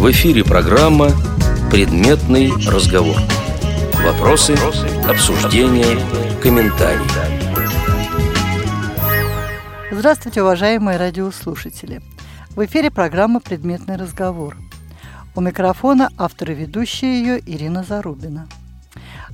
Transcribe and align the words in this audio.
В 0.00 0.10
эфире 0.12 0.42
программа 0.42 1.10
«Предметный 1.70 2.50
разговор». 2.66 3.16
Вопросы, 4.02 4.56
обсуждения, 5.06 5.98
комментарии. 6.40 7.04
Здравствуйте, 9.92 10.40
уважаемые 10.40 10.96
радиослушатели. 10.96 12.00
В 12.56 12.64
эфире 12.64 12.90
программа 12.90 13.40
«Предметный 13.40 13.96
разговор». 13.96 14.56
У 15.36 15.42
микрофона 15.42 16.08
автор 16.16 16.52
и 16.52 16.54
ведущая 16.54 17.20
ее 17.20 17.42
Ирина 17.44 17.84
Зарубина. 17.84 18.48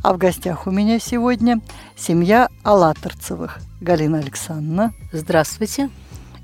А 0.02 0.12
в 0.12 0.18
гостях 0.18 0.66
у 0.66 0.72
меня 0.72 0.98
сегодня 0.98 1.60
семья 1.96 2.48
Алаторцевых. 2.64 3.60
Галина 3.80 4.18
Александровна. 4.18 4.92
Здравствуйте. 5.12 5.90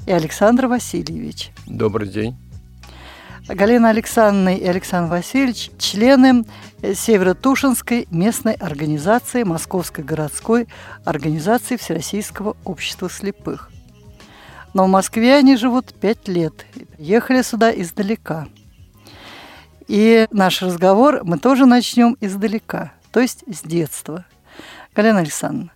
И 0.07 0.13
Александр 0.13 0.67
Васильевич. 0.69 1.51
Добрый 1.67 2.07
день. 2.07 2.37
Галина 3.49 3.91
Александровна 3.91 4.57
и 4.57 4.65
Александр 4.65 5.11
Васильевич– 5.11 5.71
члены 5.79 6.45
Северо-Тушинской 6.83 8.07
местной 8.11 8.55
организации 8.55 9.43
Московской 9.43 10.05
городской 10.05 10.69
организации 11.05 11.77
Всероссийского 11.77 12.57
общества 12.65 13.11
слепых. 13.11 13.71
Но 14.75 14.85
в 14.85 14.89
Москве 14.89 15.35
они 15.35 15.57
живут 15.57 15.93
пять 15.93 16.29
лет. 16.29 16.67
Ехали 16.99 17.43
сюда 17.43 17.73
издалека. 17.73 18.47
И 19.89 20.27
наш 20.31 20.63
разговор 20.63 21.23
мы 21.25 21.39
тоже 21.39 21.67
начнем 21.67 22.17
издалека, 22.21 22.93
то 23.11 23.21
есть 23.21 23.45
с 23.53 23.63
детства. 23.63 24.25
Галина 24.95 25.19
Александровна, 25.19 25.73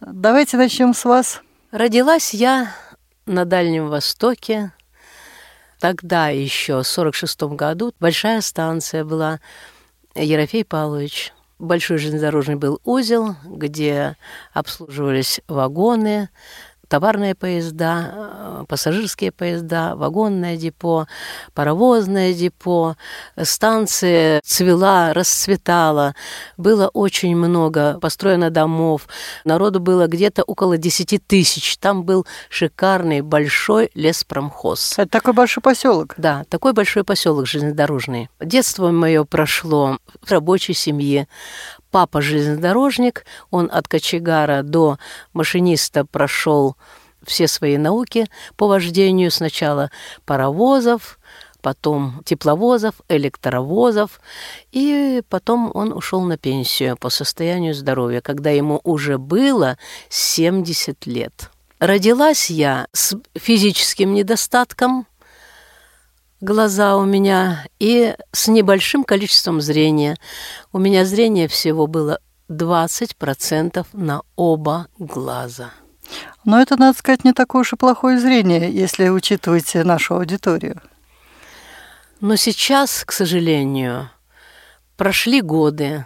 давайте 0.00 0.56
начнем 0.56 0.92
с 0.92 1.04
вас. 1.04 1.40
Родилась 1.70 2.34
я 2.34 2.72
на 3.26 3.44
Дальнем 3.44 3.88
Востоке, 3.88 4.72
тогда 5.80 6.28
еще, 6.28 6.82
в 6.82 6.86
46 6.86 7.42
году, 7.54 7.92
большая 8.00 8.40
станция 8.40 9.04
была 9.04 9.40
Ерофей 10.14 10.64
Павлович. 10.64 11.32
Большой 11.58 11.98
железнодорожный 11.98 12.56
был 12.56 12.80
узел, 12.84 13.36
где 13.44 14.16
обслуживались 14.52 15.40
вагоны, 15.48 16.28
товарные 16.88 17.34
поезда, 17.34 18.10
э, 18.12 18.64
пассажирские 18.68 19.32
поезда, 19.32 19.94
вагонное 19.96 20.56
депо, 20.56 21.06
паровозное 21.54 22.32
депо, 22.32 22.96
станция 23.42 24.40
цвела, 24.44 25.12
расцветала, 25.12 26.14
было 26.56 26.88
очень 26.88 27.36
много, 27.36 27.98
построено 28.00 28.50
домов, 28.50 29.08
народу 29.44 29.80
было 29.80 30.06
где-то 30.06 30.42
около 30.42 30.76
10 30.76 31.26
тысяч, 31.26 31.76
там 31.78 32.04
был 32.04 32.26
шикарный 32.48 33.20
большой 33.20 33.90
леспромхоз. 33.94 34.94
Это 34.98 35.08
такой 35.08 35.32
большой 35.32 35.62
поселок? 35.62 36.14
Да, 36.16 36.44
такой 36.48 36.72
большой 36.72 37.04
поселок 37.04 37.46
железнодорожный. 37.46 38.28
Детство 38.40 38.90
мое 38.90 39.24
прошло 39.24 39.98
в 40.22 40.30
рабочей 40.30 40.74
семье, 40.74 41.28
папа 41.96 42.20
железнодорожник, 42.20 43.24
он 43.50 43.70
от 43.72 43.88
кочегара 43.88 44.62
до 44.62 44.98
машиниста 45.32 46.04
прошел 46.04 46.76
все 47.24 47.48
свои 47.48 47.78
науки 47.78 48.26
по 48.56 48.68
вождению 48.68 49.30
сначала 49.30 49.90
паровозов, 50.26 51.18
потом 51.62 52.20
тепловозов, 52.26 52.96
электровозов, 53.08 54.20
и 54.72 55.22
потом 55.30 55.70
он 55.72 55.90
ушел 55.90 56.20
на 56.20 56.36
пенсию 56.36 56.98
по 56.98 57.08
состоянию 57.08 57.72
здоровья, 57.72 58.20
когда 58.20 58.50
ему 58.50 58.78
уже 58.84 59.16
было 59.16 59.78
70 60.10 61.06
лет. 61.06 61.50
Родилась 61.78 62.50
я 62.50 62.88
с 62.92 63.16
физическим 63.34 64.12
недостатком, 64.12 65.06
глаза 66.40 66.96
у 66.96 67.04
меня 67.04 67.66
и 67.78 68.14
с 68.32 68.48
небольшим 68.48 69.04
количеством 69.04 69.60
зрения. 69.60 70.16
У 70.72 70.78
меня 70.78 71.04
зрение 71.04 71.48
всего 71.48 71.86
было 71.86 72.20
20% 72.48 73.86
на 73.92 74.22
оба 74.36 74.88
глаза. 74.98 75.70
Но 76.44 76.60
это, 76.60 76.76
надо 76.76 76.96
сказать, 76.96 77.24
не 77.24 77.32
такое 77.32 77.62
уж 77.62 77.72
и 77.72 77.76
плохое 77.76 78.20
зрение, 78.20 78.72
если 78.72 79.08
учитывать 79.08 79.74
нашу 79.74 80.14
аудиторию. 80.14 80.80
Но 82.20 82.36
сейчас, 82.36 83.04
к 83.04 83.12
сожалению, 83.12 84.10
прошли 84.96 85.42
годы, 85.42 86.04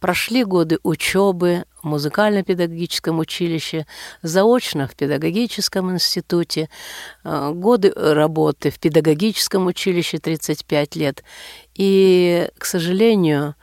прошли 0.00 0.44
годы 0.44 0.78
учебы, 0.82 1.64
музыкально-педагогическом 1.82 3.18
училище, 3.18 3.86
заочно 4.22 4.86
в 4.86 4.94
педагогическом 4.94 5.92
институте, 5.92 6.68
э, 7.24 7.52
годы 7.54 7.92
работы 7.94 8.70
в 8.70 8.78
педагогическом 8.78 9.66
училище 9.66 10.18
35 10.18 10.96
лет. 10.96 11.24
И, 11.74 12.48
к 12.58 12.64
сожалению, 12.64 13.54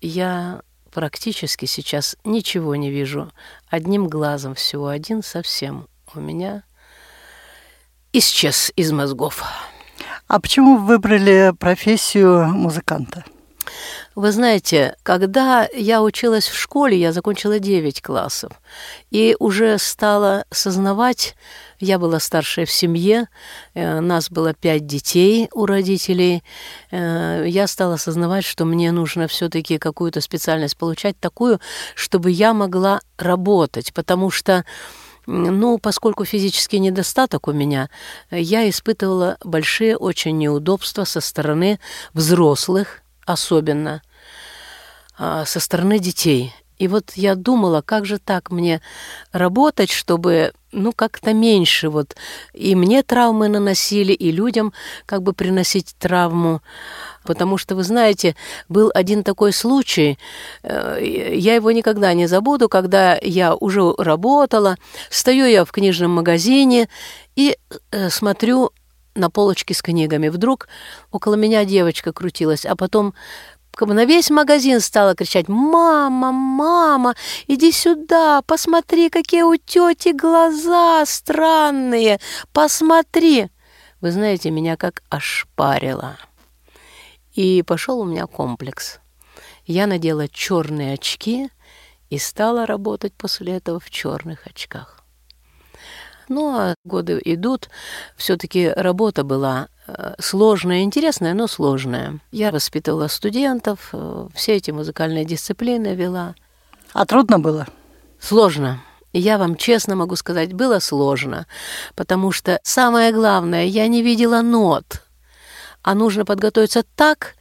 я 0.00 0.62
практически 0.92 1.66
сейчас 1.66 2.16
ничего 2.24 2.76
не 2.76 2.90
вижу. 2.90 3.30
Одним 3.68 4.08
глазом 4.08 4.54
всего 4.54 4.88
один 4.88 5.22
совсем 5.22 5.88
у 6.14 6.20
меня 6.20 6.62
исчез 8.12 8.72
из 8.76 8.92
мозгов. 8.92 9.42
А 10.28 10.40
почему 10.40 10.78
вы 10.78 10.86
выбрали 10.86 11.52
профессию 11.58 12.46
музыканта? 12.46 13.24
Вы 14.14 14.30
знаете, 14.30 14.94
когда 15.02 15.68
я 15.74 16.00
училась 16.00 16.46
в 16.46 16.56
школе, 16.56 16.96
я 16.96 17.12
закончила 17.12 17.58
9 17.58 18.00
классов, 18.00 18.52
и 19.10 19.34
уже 19.40 19.76
стала 19.78 20.44
сознавать, 20.52 21.34
я 21.80 21.98
была 21.98 22.20
старшая 22.20 22.64
в 22.64 22.70
семье, 22.70 23.26
э, 23.74 23.98
нас 23.98 24.30
было 24.30 24.54
пять 24.54 24.86
детей 24.86 25.48
у 25.52 25.66
родителей, 25.66 26.44
э, 26.92 27.44
я 27.48 27.66
стала 27.66 27.94
осознавать, 27.94 28.44
что 28.44 28.64
мне 28.64 28.92
нужно 28.92 29.26
все-таки 29.26 29.78
какую-то 29.78 30.20
специальность 30.20 30.76
получать 30.76 31.18
такую, 31.18 31.58
чтобы 31.96 32.30
я 32.30 32.54
могла 32.54 33.00
работать, 33.18 33.92
потому 33.92 34.30
что 34.30 34.64
ну, 35.26 35.78
поскольку 35.78 36.26
физический 36.26 36.78
недостаток 36.78 37.48
у 37.48 37.52
меня, 37.52 37.88
я 38.30 38.68
испытывала 38.68 39.38
большие 39.42 39.96
очень 39.96 40.36
неудобства 40.36 41.04
со 41.04 41.22
стороны 41.22 41.80
взрослых, 42.12 43.00
особенно 43.26 44.02
а, 45.18 45.44
со 45.44 45.60
стороны 45.60 45.98
детей. 45.98 46.52
И 46.78 46.88
вот 46.88 47.12
я 47.14 47.36
думала, 47.36 47.82
как 47.82 48.04
же 48.04 48.18
так 48.18 48.50
мне 48.50 48.80
работать, 49.32 49.92
чтобы, 49.92 50.52
ну, 50.72 50.92
как-то 50.92 51.32
меньше 51.32 51.88
вот 51.88 52.16
и 52.52 52.74
мне 52.74 53.04
травмы 53.04 53.48
наносили, 53.48 54.12
и 54.12 54.32
людям 54.32 54.72
как 55.06 55.22
бы 55.22 55.32
приносить 55.32 55.94
травму. 55.98 56.62
Потому 57.22 57.58
что, 57.58 57.76
вы 57.76 57.84
знаете, 57.84 58.34
был 58.68 58.90
один 58.92 59.22
такой 59.22 59.52
случай, 59.52 60.18
э, 60.62 60.98
я 61.36 61.54
его 61.54 61.70
никогда 61.70 62.12
не 62.12 62.26
забуду, 62.26 62.68
когда 62.68 63.16
я 63.22 63.54
уже 63.54 63.94
работала, 63.96 64.76
стою 65.10 65.46
я 65.46 65.64
в 65.64 65.70
книжном 65.70 66.10
магазине 66.10 66.88
и 67.36 67.56
э, 67.92 68.10
смотрю 68.10 68.72
на 69.14 69.30
полочке 69.30 69.74
с 69.74 69.82
книгами. 69.82 70.28
Вдруг 70.28 70.68
около 71.10 71.34
меня 71.34 71.64
девочка 71.64 72.12
крутилась, 72.12 72.64
а 72.64 72.76
потом 72.76 73.14
на 73.80 74.04
весь 74.04 74.30
магазин 74.30 74.80
стала 74.80 75.14
кричать 75.14 75.48
«Мама, 75.48 76.32
мама, 76.32 77.14
иди 77.48 77.72
сюда, 77.72 78.42
посмотри, 78.42 79.10
какие 79.10 79.42
у 79.42 79.56
тети 79.56 80.12
глаза 80.12 81.04
странные, 81.06 82.20
посмотри!» 82.52 83.48
Вы 84.00 84.10
знаете, 84.10 84.50
меня 84.50 84.76
как 84.76 85.02
ошпарило. 85.08 86.18
И 87.32 87.62
пошел 87.62 88.00
у 88.00 88.04
меня 88.04 88.26
комплекс. 88.26 89.00
Я 89.66 89.86
надела 89.86 90.28
черные 90.28 90.94
очки 90.94 91.48
и 92.10 92.18
стала 92.18 92.66
работать 92.66 93.14
после 93.14 93.54
этого 93.54 93.80
в 93.80 93.90
черных 93.90 94.46
очках. 94.46 95.03
Ну, 96.28 96.56
а 96.56 96.74
годы 96.84 97.20
идут, 97.24 97.68
все-таки 98.16 98.68
работа 98.68 99.24
была 99.24 99.68
э, 99.86 100.14
сложная, 100.18 100.82
интересная, 100.82 101.34
но 101.34 101.46
сложная. 101.46 102.18
Я 102.32 102.50
воспитывала 102.50 103.08
студентов, 103.08 103.90
э, 103.92 104.28
все 104.34 104.56
эти 104.56 104.70
музыкальные 104.70 105.24
дисциплины 105.24 105.94
вела. 105.94 106.34
А 106.92 107.04
трудно 107.06 107.38
было? 107.38 107.66
Сложно. 108.20 108.80
Я 109.12 109.38
вам 109.38 109.56
честно 109.56 109.94
могу 109.94 110.16
сказать, 110.16 110.52
было 110.52 110.80
сложно, 110.80 111.46
потому 111.94 112.32
что 112.32 112.58
самое 112.64 113.12
главное, 113.12 113.64
я 113.64 113.86
не 113.86 114.02
видела 114.02 114.40
нот, 114.42 115.02
а 115.82 115.94
нужно 115.94 116.24
подготовиться 116.24 116.82
так, 116.96 117.36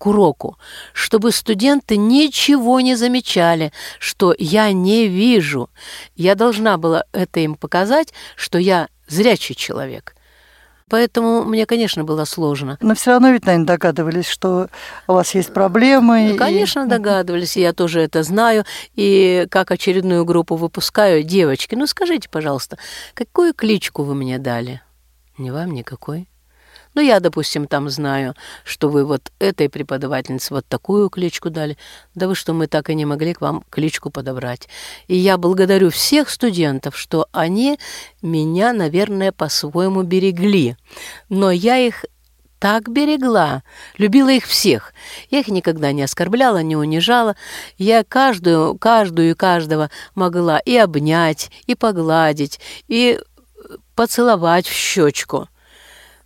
к 0.00 0.06
уроку, 0.06 0.56
чтобы 0.94 1.30
студенты 1.30 1.98
ничего 1.98 2.80
не 2.80 2.96
замечали, 2.96 3.70
что 3.98 4.34
я 4.38 4.72
не 4.72 5.08
вижу. 5.08 5.68
Я 6.16 6.34
должна 6.34 6.78
была 6.78 7.04
это 7.12 7.40
им 7.40 7.54
показать, 7.54 8.14
что 8.34 8.58
я 8.58 8.88
зрячий 9.08 9.54
человек. 9.54 10.16
Поэтому 10.88 11.44
мне, 11.44 11.66
конечно, 11.66 12.02
было 12.02 12.24
сложно. 12.24 12.78
Но 12.80 12.94
все 12.94 13.10
равно 13.10 13.28
ведь, 13.30 13.44
наверное, 13.44 13.66
догадывались, 13.66 14.26
что 14.26 14.68
у 15.06 15.12
вас 15.12 15.34
есть 15.34 15.52
проблемы. 15.52 16.30
Ну, 16.30 16.36
конечно, 16.36 16.86
и... 16.86 16.88
догадывались, 16.88 17.58
я 17.58 17.74
тоже 17.74 18.00
это 18.00 18.22
знаю. 18.22 18.64
И 18.94 19.46
как 19.50 19.70
очередную 19.70 20.24
группу 20.24 20.56
выпускаю, 20.56 21.22
девочки, 21.24 21.74
ну 21.74 21.86
скажите, 21.86 22.30
пожалуйста, 22.30 22.78
какую 23.12 23.52
кличку 23.52 24.02
вы 24.02 24.14
мне 24.14 24.38
дали? 24.38 24.80
Не 25.36 25.50
вам 25.50 25.72
никакой. 25.72 26.29
Ну, 26.94 27.00
я, 27.00 27.20
допустим, 27.20 27.66
там 27.66 27.88
знаю, 27.88 28.34
что 28.64 28.88
вы 28.88 29.04
вот 29.04 29.30
этой 29.38 29.68
преподавательнице 29.68 30.54
вот 30.54 30.66
такую 30.66 31.08
кличку 31.08 31.50
дали. 31.50 31.76
Да 32.14 32.26
вы 32.26 32.34
что, 32.34 32.52
мы 32.52 32.66
так 32.66 32.90
и 32.90 32.94
не 32.94 33.04
могли 33.04 33.34
к 33.34 33.40
вам 33.40 33.64
кличку 33.70 34.10
подобрать. 34.10 34.68
И 35.06 35.16
я 35.16 35.38
благодарю 35.38 35.90
всех 35.90 36.30
студентов, 36.30 36.98
что 36.98 37.26
они 37.32 37.78
меня, 38.22 38.72
наверное, 38.72 39.30
по-своему 39.30 40.02
берегли. 40.02 40.76
Но 41.28 41.50
я 41.50 41.78
их 41.78 42.04
так 42.58 42.90
берегла, 42.90 43.62
любила 43.96 44.28
их 44.28 44.44
всех. 44.44 44.92
Я 45.30 45.40
их 45.40 45.48
никогда 45.48 45.92
не 45.92 46.02
оскорбляла, 46.02 46.62
не 46.62 46.76
унижала. 46.76 47.34
Я 47.78 48.04
каждую, 48.04 48.76
каждую 48.76 49.30
и 49.30 49.34
каждого 49.34 49.90
могла 50.14 50.58
и 50.58 50.76
обнять, 50.76 51.50
и 51.66 51.74
погладить, 51.74 52.60
и 52.86 53.18
поцеловать 53.94 54.66
в 54.66 54.72
щечку. 54.72 55.48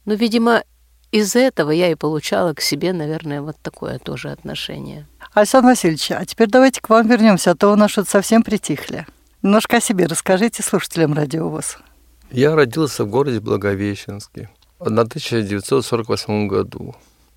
Но, 0.05 0.15
видимо, 0.15 0.63
из 1.11 1.37
этого 1.37 1.71
я 1.71 1.91
и 1.91 1.95
получала 1.95 2.55
к 2.55 2.61
себе, 2.61 2.93
наверное, 2.93 3.41
вот 3.41 3.57
такое 3.63 3.99
тоже 3.99 4.31
отношение. 4.31 5.07
Александр 5.33 5.69
Васильевич, 5.69 6.11
а 6.11 6.25
теперь 6.25 6.49
давайте 6.49 6.81
к 6.81 6.89
вам 6.89 7.09
вернемся, 7.09 7.53
а 7.53 7.55
то 7.55 7.73
у 7.73 7.77
нас 7.77 7.91
что-то 7.91 8.11
совсем 8.11 8.43
притихли. 8.43 9.07
Немножко 9.43 9.77
о 9.77 9.81
себе 9.81 10.07
расскажите 10.07 10.63
слушателям 10.63 11.13
радиовоз. 11.13 11.79
Я 12.31 12.55
родился 12.55 13.05
в 13.05 13.11
городе 13.11 13.41
Благовещенске 13.41 14.51
в 14.79 14.85
1948 14.85 16.49
году. 16.49 16.97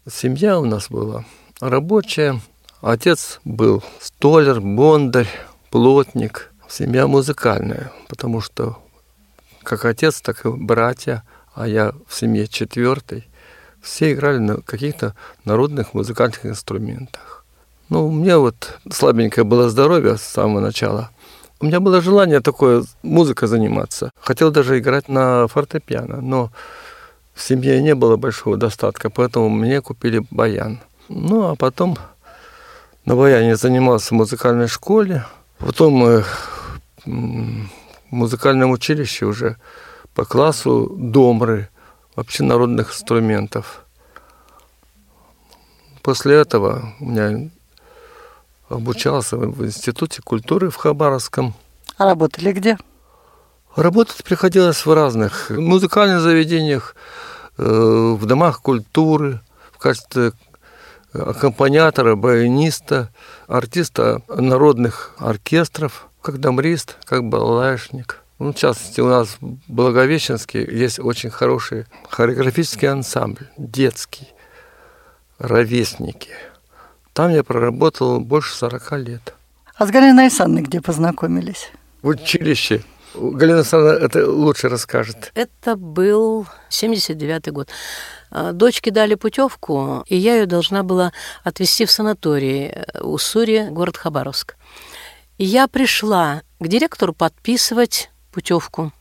Семья 0.09 0.59
у 0.59 0.65
нас 0.65 0.89
была 0.89 1.25
рабочая. 1.59 2.41
Отец 2.81 3.39
был 3.43 3.83
столер, 3.99 4.61
бондарь, 4.61 5.29
плотник. 5.69 6.51
Семья 6.69 7.07
музыкальная, 7.07 7.91
потому 8.09 8.41
что 8.41 8.77
как 9.63 9.85
отец, 9.85 10.21
так 10.21 10.45
и 10.45 10.49
братья, 10.49 11.23
а 11.57 11.68
я 11.68 11.92
в 12.07 12.13
семье 12.13 12.48
четвертый, 12.48 13.27
все 13.81 14.13
играли 14.13 14.38
на 14.38 14.62
каких-то 14.62 15.15
народных 15.44 15.95
музыкальных 15.95 16.45
инструментах. 16.45 17.44
Ну, 17.89 18.07
у 18.07 18.12
меня 18.12 18.38
вот 18.38 18.77
слабенькое 18.92 19.44
было 19.44 19.69
здоровье 19.69 20.18
с 20.18 20.21
самого 20.21 20.59
начала. 20.59 21.09
У 21.59 21.65
меня 21.65 21.80
было 21.80 22.01
желание 22.01 22.42
такое 22.42 22.83
музыкой 23.01 23.48
заниматься. 23.48 24.12
Хотел 24.19 24.51
даже 24.51 24.77
играть 24.77 25.09
на 25.09 25.48
фортепиано, 25.48 26.21
но 26.21 26.51
в 27.33 27.42
семье 27.42 27.81
не 27.81 27.95
было 27.95 28.18
большого 28.18 28.56
достатка, 28.56 29.09
поэтому 29.09 29.50
мне 29.50 29.81
купили 29.81 30.24
баян. 30.30 30.80
Ну, 31.09 31.50
а 31.50 31.56
потом 31.56 31.98
на 33.06 33.15
баяне 33.15 33.56
занимался 33.56 34.09
в 34.09 34.18
музыкальной 34.18 34.68
школе, 34.68 35.25
потом 35.57 36.06
э, 36.06 36.24
в 37.06 37.65
музыкальном 38.12 38.69
училище 38.69 39.25
уже 39.25 39.57
по 40.17 40.25
классу 40.25 40.89
домры, 40.97 41.69
вообще 42.15 42.43
народных 42.43 42.89
инструментов. 42.89 43.85
После 46.01 46.37
этого 46.37 46.95
у 46.99 47.05
меня 47.05 47.51
обучался 48.67 49.37
в 49.37 49.63
Институте 49.63 50.23
культуры 50.23 50.71
в 50.71 50.75
Хабаровском. 50.75 51.53
А 51.97 52.05
работали 52.05 52.51
где? 52.51 52.79
Работать 53.75 54.23
приходилось 54.23 54.87
в 54.87 54.91
разных 54.91 55.51
музыкальных 55.51 56.21
заведениях, 56.21 56.95
э, 57.59 57.63
в 57.63 58.25
домах 58.25 58.63
культуры, 58.63 59.41
в 59.71 59.77
качестве 59.77 60.31
аккомпаниатора, 61.13 62.15
баяниста, 62.15 63.13
артиста 63.47 64.23
народных 64.27 65.13
оркестров, 65.19 66.07
как 66.23 66.39
домрист, 66.39 66.97
как 67.05 67.23
балалайшник. 67.23 68.23
Ну, 68.39 68.53
в 68.53 68.55
частности, 68.55 69.01
у 69.01 69.07
нас 69.07 69.37
в 69.41 69.57
Благовещенске 69.67 70.63
есть 70.63 70.99
очень 70.99 71.29
хороший 71.29 71.85
хореографический 72.09 72.87
ансамбль, 72.87 73.47
детский, 73.57 74.27
ровесники. 75.39 76.29
Там 77.13 77.31
я 77.31 77.43
проработал 77.43 78.19
больше 78.19 78.53
40 78.55 78.91
лет. 78.99 79.33
А 79.75 79.87
с 79.87 79.89
Галиной 79.89 80.25
Александровной 80.25 80.63
где 80.63 80.81
познакомились? 80.81 81.71
В 82.03 82.09
училище 82.09 82.83
Галина 83.15 83.59
Александровна 83.59 84.05
это 84.05 84.29
лучше 84.29 84.69
расскажет. 84.69 85.31
Это 85.33 85.75
был 85.75 86.45
79-й 86.69 87.51
год. 87.51 87.69
А, 88.29 88.51
дочке 88.51 88.91
дали 88.91 89.15
путевку, 89.15 90.03
и 90.07 90.15
я 90.15 90.35
ее 90.35 90.45
должна 90.45 90.83
была 90.83 91.11
отвезти 91.43 91.85
в 91.85 91.91
санаторий 91.91 92.67
э, 92.67 93.01
Уссури, 93.01 93.67
город 93.71 93.97
Хабаровск. 93.97 94.55
И 95.37 95.45
я 95.45 95.67
пришла 95.67 96.41
к 96.59 96.67
директору 96.67 97.13
подписывать 97.13 98.11
путевку, 98.37 98.91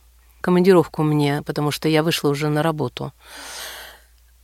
командировку 0.41 1.03
мне, 1.03 1.43
потому 1.43 1.69
что 1.69 1.87
я 1.87 2.01
вышла 2.01 2.29
уже 2.29 2.49
на 2.49 2.63
работу. 2.63 3.13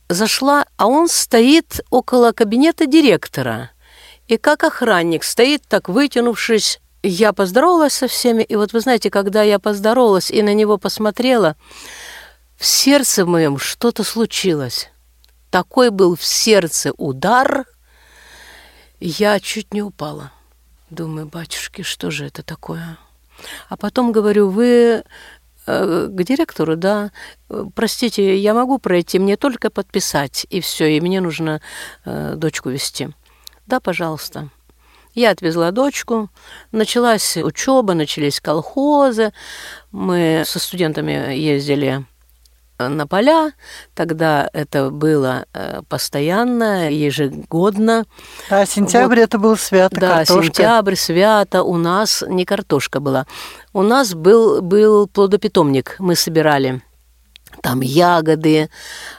Зашла, 0.08 0.66
а 0.76 0.86
он 0.86 1.08
стоит 1.08 1.80
около 1.90 2.30
кабинета 2.30 2.86
директора. 2.86 3.70
И 4.28 4.36
как 4.36 4.62
охранник 4.62 5.24
стоит 5.24 5.66
так 5.66 5.88
вытянувшись 5.88 6.80
я 7.02 7.32
поздоровалась 7.32 7.94
со 7.94 8.06
всеми, 8.06 8.44
и 8.44 8.54
вот 8.54 8.72
вы 8.72 8.80
знаете, 8.80 9.10
когда 9.10 9.42
я 9.42 9.58
поздоровалась 9.58 10.30
и 10.30 10.42
на 10.42 10.54
него 10.54 10.78
посмотрела, 10.78 11.56
в 12.56 12.64
сердце 12.64 13.26
моем 13.26 13.58
что-то 13.58 14.04
случилось. 14.04 14.90
Такой 15.50 15.90
был 15.90 16.14
в 16.14 16.22
сердце 16.22 16.92
удар, 16.96 17.66
я 19.00 19.40
чуть 19.40 19.74
не 19.74 19.82
упала. 19.82 20.30
Думаю, 20.88 21.26
батюшки, 21.26 21.82
что 21.82 22.12
же 22.12 22.26
это 22.26 22.44
такое? 22.44 22.96
А 23.68 23.76
потом 23.76 24.12
говорю, 24.12 24.48
вы 24.48 25.04
э, 25.66 26.06
к 26.10 26.22
директору, 26.22 26.76
да, 26.76 27.10
простите, 27.74 28.36
я 28.36 28.54
могу 28.54 28.78
пройти, 28.78 29.18
мне 29.18 29.36
только 29.36 29.70
подписать, 29.70 30.46
и 30.50 30.60
все, 30.60 30.96
и 30.96 31.00
мне 31.00 31.20
нужно 31.20 31.60
э, 32.04 32.34
дочку 32.36 32.70
вести. 32.70 33.10
Да, 33.66 33.80
пожалуйста. 33.80 34.50
Я 35.14 35.30
отвезла 35.30 35.70
дочку, 35.70 36.28
началась 36.72 37.36
учеба, 37.36 37.94
начались 37.94 38.40
колхозы. 38.40 39.32
Мы 39.92 40.42
со 40.44 40.58
студентами 40.58 41.36
ездили 41.36 42.04
на 42.78 43.06
поля. 43.06 43.52
Тогда 43.94 44.48
это 44.52 44.90
было 44.90 45.46
э, 45.52 45.82
постоянно, 45.88 46.90
ежегодно. 46.90 48.04
А 48.50 48.66
сентябрь 48.66 49.16
вот. 49.16 49.22
это 49.22 49.38
был 49.38 49.56
свято, 49.56 50.00
Да, 50.00 50.08
картошка. 50.16 50.44
сентябрь, 50.44 50.94
свято. 50.94 51.62
У 51.62 51.76
нас 51.76 52.24
не 52.26 52.44
картошка 52.44 53.00
была. 53.00 53.26
У 53.72 53.82
нас 53.82 54.14
был, 54.14 54.62
был 54.62 55.06
плодопитомник, 55.06 55.96
мы 55.98 56.14
собирали 56.16 56.82
там 57.64 57.80
ягоды, 57.80 58.68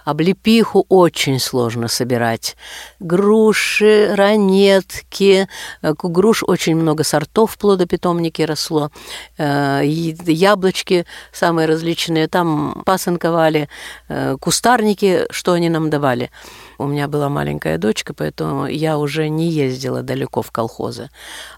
облепиху 0.04 0.86
очень 0.88 1.40
сложно 1.40 1.88
собирать. 1.88 2.56
Груши, 3.00 4.14
ранетки. 4.14 5.48
Э, 5.82 5.94
груш 5.98 6.44
очень 6.44 6.76
много 6.76 7.04
сортов 7.04 7.54
в 7.54 7.58
плодопитомнике 7.58 8.46
росло. 8.46 8.92
Э, 9.40 9.82
яблочки 9.84 11.08
самые 11.32 11.68
различные. 11.68 12.28
Там 12.28 12.84
пасынковали. 12.86 13.68
Э, 14.10 14.38
кустарники, 14.40 15.26
что 15.32 15.54
они 15.54 15.70
нам 15.70 15.90
давали. 15.90 16.30
У 16.78 16.86
меня 16.86 17.08
была 17.08 17.30
маленькая 17.30 17.80
дочка, 17.80 18.14
поэтому 18.14 18.68
я 18.68 19.00
уже 19.00 19.28
не 19.28 19.50
ездила 19.50 20.04
далеко 20.04 20.44
в 20.44 20.52
колхозы. 20.52 21.10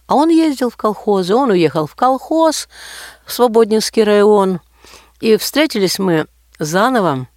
А 0.07 0.15
он 0.15 0.29
ездил 0.29 0.69
в 0.69 0.77
колхозы. 0.77 1.35
Он 1.35 1.49
уехал 1.49 1.85
в 1.85 1.95
колхоз, 1.95 2.69
в 3.25 3.33
Свободнинский 3.33 4.05
район. 4.05 4.61
И 5.19 5.35
встретились 5.35 5.99
мы 5.99 6.27
заново 6.59 7.27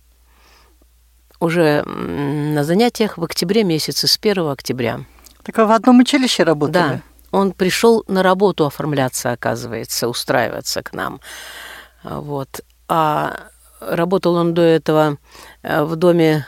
уже 1.41 1.83
на 1.85 2.65
занятиях 2.65 3.19
в 3.19 3.25
октябре 3.25 3.65
месяце, 3.65 4.07
с 4.07 4.19
1 4.21 4.49
октября. 4.49 5.01
Так 5.43 5.57
вы 5.57 5.67
в 5.67 5.73
одном 5.73 6.01
училище 6.01 6.43
работали? 6.43 6.73
Да. 6.73 7.01
Он 7.31 7.53
пришел 7.53 8.05
на 8.09 8.23
работу 8.23 8.67
оформляться, 8.67 9.33
оказывается, 9.33 10.09
устраиваться 10.09 10.83
к 10.83 10.93
нам. 10.93 11.21
Вот. 12.03 12.61
А 12.89 13.37
работал 13.81 14.35
он 14.35 14.53
до 14.53 14.63
этого 14.63 15.17
э, 15.63 15.83
в 15.83 15.97
доме 15.97 16.47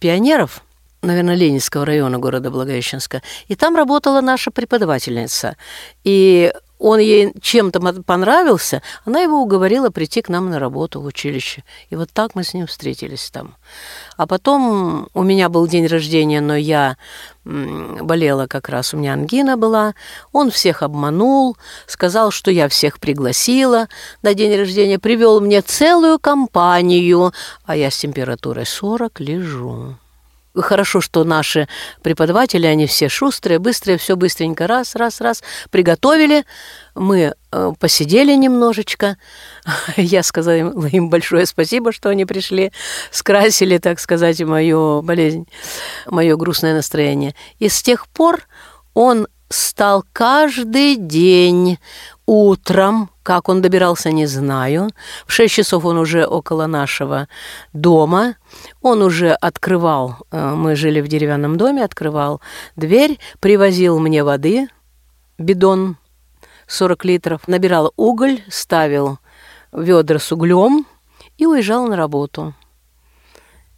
пионеров, 0.00 0.62
наверное, 1.02 1.34
Ленинского 1.34 1.86
района 1.86 2.18
города 2.18 2.50
Благовещенска. 2.50 3.22
И 3.48 3.54
там 3.54 3.76
работала 3.76 4.20
наша 4.20 4.50
преподавательница. 4.50 5.56
И 6.02 6.52
он 6.84 6.98
ей 6.98 7.32
чем-то 7.40 7.80
понравился, 8.02 8.82
она 9.06 9.20
его 9.20 9.40
уговорила 9.40 9.88
прийти 9.88 10.20
к 10.20 10.28
нам 10.28 10.50
на 10.50 10.58
работу 10.58 11.00
в 11.00 11.06
училище. 11.06 11.64
И 11.88 11.96
вот 11.96 12.10
так 12.12 12.34
мы 12.34 12.44
с 12.44 12.52
ним 12.52 12.66
встретились 12.66 13.30
там. 13.30 13.54
А 14.18 14.26
потом 14.26 15.08
у 15.14 15.22
меня 15.22 15.48
был 15.48 15.66
день 15.66 15.86
рождения, 15.86 16.42
но 16.42 16.54
я 16.54 16.98
болела 17.44 18.46
как 18.46 18.68
раз, 18.68 18.92
у 18.92 18.98
меня 18.98 19.14
ангина 19.14 19.56
была. 19.56 19.94
Он 20.32 20.50
всех 20.50 20.82
обманул, 20.82 21.56
сказал, 21.86 22.30
что 22.30 22.50
я 22.50 22.68
всех 22.68 23.00
пригласила 23.00 23.88
на 24.20 24.34
день 24.34 24.54
рождения, 24.54 24.98
привел 24.98 25.40
мне 25.40 25.62
целую 25.62 26.18
компанию, 26.18 27.32
а 27.64 27.76
я 27.76 27.90
с 27.90 27.96
температурой 27.96 28.66
40 28.66 29.20
лежу. 29.20 29.96
Хорошо, 30.56 31.00
что 31.00 31.24
наши 31.24 31.68
преподаватели, 32.02 32.66
они 32.66 32.86
все 32.86 33.08
шустрые, 33.08 33.58
быстрые, 33.58 33.98
все 33.98 34.14
быстренько, 34.14 34.66
раз, 34.68 34.94
раз, 34.94 35.20
раз, 35.20 35.42
приготовили. 35.70 36.44
Мы 36.94 37.34
э, 37.50 37.72
посидели 37.80 38.34
немножечко. 38.34 39.16
Я 39.96 40.22
сказала 40.22 40.54
им, 40.92 41.10
большое 41.10 41.46
спасибо, 41.46 41.92
что 41.92 42.08
они 42.08 42.24
пришли, 42.24 42.70
скрасили, 43.10 43.78
так 43.78 43.98
сказать, 43.98 44.40
мою 44.42 45.02
болезнь, 45.02 45.48
мое 46.06 46.36
грустное 46.36 46.74
настроение. 46.74 47.34
И 47.58 47.68
с 47.68 47.82
тех 47.82 48.06
пор 48.08 48.46
он 48.94 49.26
стал 49.48 50.04
каждый 50.12 50.96
день 50.96 51.78
утром, 52.26 53.10
как 53.22 53.48
он 53.48 53.62
добирался, 53.62 54.10
не 54.10 54.26
знаю. 54.26 54.90
В 55.26 55.32
шесть 55.32 55.54
часов 55.54 55.84
он 55.84 55.98
уже 55.98 56.26
около 56.26 56.66
нашего 56.66 57.28
дома. 57.72 58.36
Он 58.84 59.00
уже 59.00 59.32
открывал, 59.32 60.18
э, 60.30 60.54
мы 60.54 60.76
жили 60.76 61.00
в 61.00 61.08
деревянном 61.08 61.56
доме, 61.56 61.82
открывал 61.82 62.42
дверь, 62.76 63.18
привозил 63.40 63.98
мне 63.98 64.22
воды, 64.22 64.68
бидон 65.38 65.96
40 66.66 67.04
литров, 67.06 67.48
набирал 67.48 67.94
уголь, 67.96 68.42
ставил 68.50 69.20
ведра 69.72 70.18
с 70.18 70.30
углем 70.32 70.86
и 71.38 71.46
уезжал 71.46 71.86
на 71.88 71.96
работу. 71.96 72.52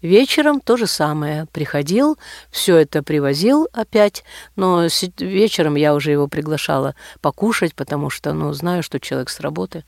Вечером 0.03 0.61
то 0.61 0.77
же 0.77 0.89
самое. 0.89 1.47
Приходил, 1.53 2.19
все 2.51 2.77
это 2.77 3.05
привозил 3.05 3.69
опять, 3.73 4.25
но 4.57 4.89
вечером 5.19 5.77
я 5.77 5.95
уже 5.95 6.11
его 6.11 6.27
приглашала 6.27 6.97
покушать, 7.21 7.77
потому 7.77 8.11
что, 8.11 8.33
ну, 8.33 8.53
знаю, 8.53 8.83
что 8.83 8.99
человек 8.99 9.29
с 9.29 9.39
работы. 9.39 9.85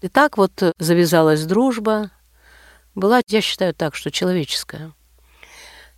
И 0.00 0.08
так 0.08 0.36
вот 0.36 0.74
завязалась 0.80 1.44
дружба. 1.44 2.10
Была, 2.98 3.20
я 3.28 3.40
считаю 3.40 3.74
так, 3.74 3.94
что 3.94 4.10
человеческая. 4.10 4.92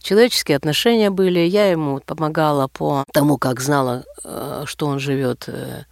Человеческие 0.00 0.58
отношения 0.58 1.08
были. 1.08 1.40
Я 1.40 1.70
ему 1.70 1.98
помогала 2.04 2.68
по 2.68 3.06
тому, 3.10 3.38
как 3.38 3.60
знала, 3.60 4.04
э, 4.22 4.64
что 4.66 4.86
он 4.86 4.98
живет 4.98 5.44
э, 5.46 5.84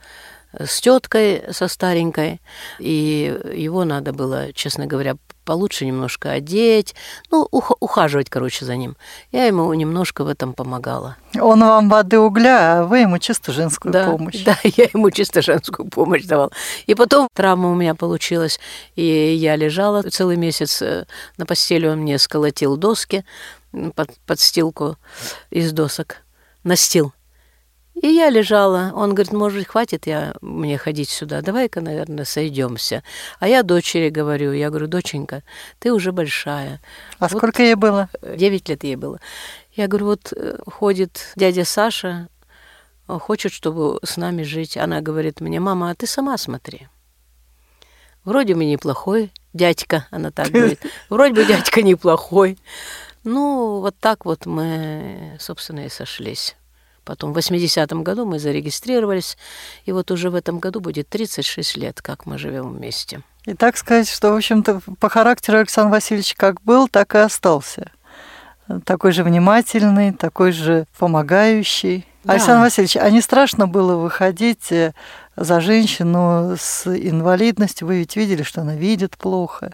с 0.58 0.80
теткой, 0.80 1.44
со 1.52 1.68
старенькой, 1.68 2.40
и 2.78 3.38
его 3.54 3.84
надо 3.84 4.12
было, 4.12 4.52
честно 4.52 4.86
говоря, 4.86 5.16
получше 5.44 5.86
немножко 5.86 6.30
одеть, 6.30 6.94
ну, 7.30 7.48
ух 7.50 7.72
ухаживать, 7.80 8.28
короче, 8.28 8.66
за 8.66 8.76
ним. 8.76 8.98
Я 9.32 9.46
ему 9.46 9.72
немножко 9.72 10.22
в 10.24 10.28
этом 10.28 10.52
помогала. 10.52 11.16
Он 11.40 11.60
вам 11.60 11.88
воды 11.88 12.18
угля, 12.18 12.80
а 12.80 12.84
вы 12.84 12.98
ему 12.98 13.18
чисто 13.18 13.52
женскую 13.52 13.90
да, 13.90 14.10
помощь. 14.10 14.44
Да, 14.44 14.58
я 14.62 14.88
ему 14.92 15.10
чисто 15.10 15.40
женскую 15.40 15.88
помощь 15.88 16.24
давала. 16.24 16.50
И 16.86 16.94
потом 16.94 17.28
травма 17.34 17.70
у 17.70 17.74
меня 17.74 17.94
получилась, 17.94 18.60
и 18.94 19.02
я 19.02 19.56
лежала 19.56 20.02
целый 20.02 20.36
месяц 20.36 20.82
э, 20.82 21.06
на 21.38 21.46
постели, 21.46 21.86
он 21.86 22.00
мне 22.00 22.18
сколотил 22.18 22.76
доски, 22.76 23.24
под, 23.94 24.10
подстилку 24.26 24.96
из 25.50 25.72
досок, 25.72 26.16
настил. 26.62 27.14
И 28.02 28.08
я 28.08 28.30
лежала. 28.30 28.92
Он 28.94 29.14
говорит, 29.14 29.32
может, 29.32 29.66
хватит 29.66 30.06
я 30.06 30.34
мне 30.40 30.78
ходить 30.78 31.10
сюда? 31.10 31.42
Давай-ка, 31.42 31.80
наверное, 31.80 32.24
сойдемся. 32.24 33.02
А 33.40 33.48
я 33.48 33.62
дочери 33.62 34.08
говорю, 34.08 34.52
я 34.52 34.70
говорю, 34.70 34.86
доченька, 34.86 35.42
ты 35.78 35.92
уже 35.92 36.12
большая. 36.12 36.80
А 37.18 37.28
вот 37.28 37.38
сколько 37.38 37.62
ей 37.62 37.74
было? 37.74 38.08
Девять 38.22 38.68
лет 38.68 38.84
ей 38.84 38.96
было. 38.96 39.20
Я 39.72 39.88
говорю, 39.88 40.06
вот 40.06 40.32
э, 40.34 40.58
ходит 40.66 41.32
дядя 41.36 41.64
Саша, 41.64 42.28
хочет, 43.06 43.52
чтобы 43.52 43.98
с 44.04 44.16
нами 44.16 44.42
жить. 44.42 44.76
Она 44.76 45.00
говорит 45.00 45.40
мне, 45.40 45.60
мама, 45.60 45.90
а 45.90 45.94
ты 45.94 46.06
сама 46.06 46.36
смотри. 46.36 46.88
Вроде 48.24 48.54
бы 48.54 48.64
неплохой 48.64 49.32
дядька, 49.54 50.06
она 50.10 50.30
так 50.30 50.48
говорит. 50.52 50.80
Вроде 51.08 51.34
бы 51.34 51.44
дядька 51.44 51.82
неплохой. 51.82 52.58
Ну, 53.24 53.80
вот 53.80 53.96
так 53.98 54.24
вот 54.24 54.46
мы, 54.46 55.36
собственно, 55.40 55.86
и 55.86 55.88
сошлись. 55.88 56.57
Потом 57.08 57.32
в 57.32 57.38
80-м 57.38 58.04
году 58.04 58.26
мы 58.26 58.38
зарегистрировались, 58.38 59.38
и 59.86 59.92
вот 59.92 60.10
уже 60.10 60.28
в 60.28 60.34
этом 60.34 60.58
году 60.58 60.80
будет 60.80 61.08
36 61.08 61.78
лет, 61.78 62.02
как 62.02 62.26
мы 62.26 62.36
живем 62.36 62.74
вместе. 62.74 63.22
И 63.46 63.54
так 63.54 63.78
сказать, 63.78 64.10
что, 64.10 64.30
в 64.30 64.36
общем-то, 64.36 64.82
по 65.00 65.08
характеру 65.08 65.56
Александр 65.56 65.90
Васильевич 65.90 66.34
как 66.34 66.60
был, 66.60 66.86
так 66.86 67.14
и 67.14 67.18
остался. 67.18 67.92
Такой 68.84 69.12
же 69.12 69.24
внимательный, 69.24 70.12
такой 70.12 70.52
же 70.52 70.84
помогающий. 70.98 72.06
Да. 72.24 72.34
Александр 72.34 72.64
Васильевич, 72.64 72.98
а 72.98 73.08
не 73.08 73.22
страшно 73.22 73.66
было 73.66 73.96
выходить 73.96 74.70
э, 74.70 74.92
за 75.34 75.62
женщину 75.62 76.56
с 76.60 76.86
инвалидностью? 76.86 77.86
Вы 77.88 78.00
ведь 78.00 78.16
видели, 78.16 78.42
что 78.42 78.60
она 78.60 78.74
видит 78.74 79.16
плохо. 79.16 79.72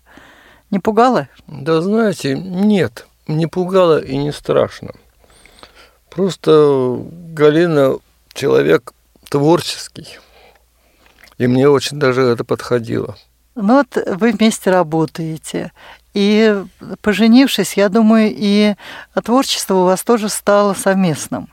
Не 0.70 0.78
пугало? 0.78 1.26
Да, 1.48 1.82
знаете, 1.82 2.38
нет, 2.38 3.08
не 3.26 3.48
пугало 3.48 3.98
и 3.98 4.16
не 4.16 4.30
страшно. 4.30 4.92
Просто 6.14 7.02
Галина 7.33 7.99
человек 8.33 8.92
творческий. 9.28 10.18
И 11.38 11.47
мне 11.47 11.68
очень 11.68 11.99
даже 11.99 12.23
это 12.23 12.44
подходило. 12.44 13.16
Ну 13.56 13.78
вот 13.78 13.97
вы 14.06 14.33
вместе 14.33 14.71
работаете. 14.71 15.73
И 16.12 16.56
поженившись, 17.02 17.76
я 17.76 17.88
думаю, 17.88 18.33
и 18.33 18.75
творчество 19.25 19.75
у 19.75 19.85
вас 19.85 20.02
тоже 20.04 20.28
стало 20.28 20.75
совместным. 20.75 21.49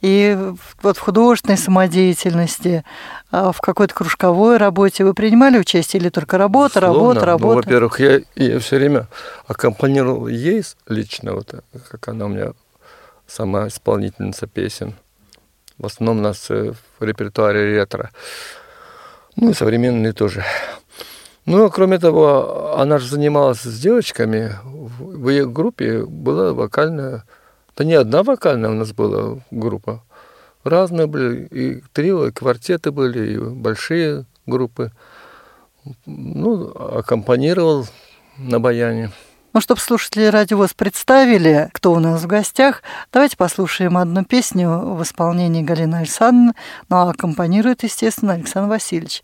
И 0.00 0.38
вот 0.80 0.96
в 0.96 1.00
художественной 1.00 1.58
самодеятельности, 1.58 2.84
а 3.32 3.50
в 3.50 3.60
какой-то 3.60 3.94
кружковой 3.94 4.56
работе 4.56 5.04
вы 5.04 5.12
принимали 5.12 5.58
участие 5.58 6.00
или 6.00 6.08
только 6.08 6.38
работа, 6.38 6.78
Словно, 6.78 6.94
работа, 6.94 7.26
работа? 7.26 7.48
Ну, 7.48 7.54
во-первых, 7.56 8.00
я, 8.00 8.20
я 8.36 8.58
все 8.60 8.76
время 8.76 9.08
аккомпанировал 9.48 10.28
ей 10.28 10.62
лично, 10.86 11.34
вот 11.34 11.52
как 11.90 12.08
она 12.08 12.26
у 12.26 12.28
меня 12.28 12.52
сама 13.28 13.68
исполнительница 13.68 14.46
песен. 14.46 14.94
В 15.78 15.86
основном 15.86 16.18
у 16.18 16.22
нас 16.22 16.50
э, 16.50 16.72
в 16.98 17.04
репертуаре 17.04 17.76
ретро. 17.76 18.10
Ну 19.36 19.50
и 19.50 19.54
современные 19.54 20.12
тоже. 20.12 20.44
Ну, 21.46 21.70
кроме 21.70 21.98
того, 21.98 22.76
она 22.76 22.98
же 22.98 23.08
занималась 23.08 23.60
с 23.60 23.80
девочками. 23.80 24.56
В 24.64 25.28
ее 25.28 25.46
группе 25.46 26.04
была 26.04 26.52
вокальная... 26.52 27.24
Да 27.76 27.84
не 27.84 27.94
одна 27.94 28.22
вокальная 28.24 28.70
у 28.70 28.74
нас 28.74 28.92
была 28.92 29.38
группа. 29.50 30.02
Разные 30.64 31.06
были. 31.06 31.46
И 31.46 31.82
трио, 31.92 32.26
и 32.26 32.32
квартеты 32.32 32.90
были, 32.90 33.34
и 33.34 33.38
большие 33.38 34.26
группы. 34.46 34.90
Ну, 36.06 36.70
аккомпанировал 36.74 37.86
на 38.36 38.58
баяне. 38.58 39.12
Ну, 39.54 39.60
чтобы 39.62 39.80
слушатели 39.80 40.26
радиовоз 40.26 40.74
представили, 40.74 41.70
кто 41.72 41.92
у 41.92 41.98
нас 42.00 42.22
в 42.22 42.26
гостях, 42.26 42.82
давайте 43.10 43.36
послушаем 43.36 43.96
одну 43.96 44.24
песню 44.24 44.94
в 44.94 45.02
исполнении 45.02 45.62
Галины 45.62 45.96
Александровны, 45.96 46.52
ну, 46.90 46.96
а 46.96 47.10
аккомпанирует, 47.10 47.82
естественно, 47.82 48.34
Александр 48.34 48.68
Васильевич. 48.68 49.22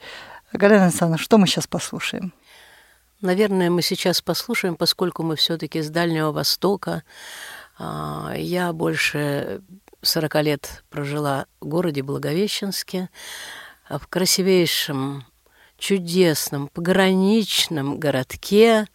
Галина 0.53 0.85
Александровна, 0.85 1.19
что 1.19 1.37
мы 1.37 1.47
сейчас 1.47 1.67
послушаем? 1.67 2.33
Наверное, 3.21 3.69
мы 3.69 3.83
сейчас 3.83 4.23
послушаем, 4.23 4.77
поскольку 4.77 5.23
мы 5.23 5.37
все-таки 5.37 5.83
с 5.83 5.91
Дальнего 5.91 6.33
Востока. 6.33 7.03
А, 7.79 8.33
я 8.35 8.73
больше 8.73 9.61
40 10.01 10.35
лет 10.43 10.85
прожила 10.89 11.47
в 11.61 11.67
городе 11.67 12.03
Благовещенске, 12.03 13.11
в 13.91 14.07
красивейшем, 14.09 15.27
чудесном, 15.79 16.69
пограничном 16.69 17.99
городке, 17.99 18.87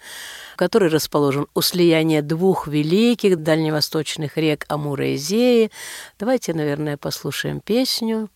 который 0.55 0.89
расположен 0.89 1.47
у 1.53 1.61
слияния 1.61 2.21
двух 2.21 2.67
великих 2.67 3.41
дальневосточных 3.41 4.37
рек 4.37 4.65
Амура 4.67 5.07
и 5.07 5.17
Зеи. 5.17 5.71
Давайте, 6.17 6.53
наверное, 6.53 6.97
послушаем 6.97 7.59
песню 7.59 8.29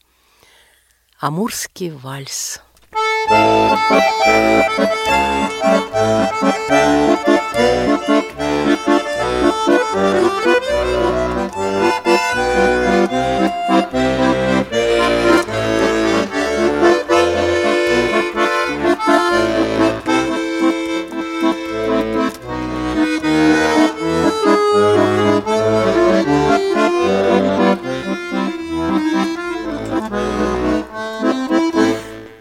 «Амурский 1.19 1.89
вальс». 1.89 2.62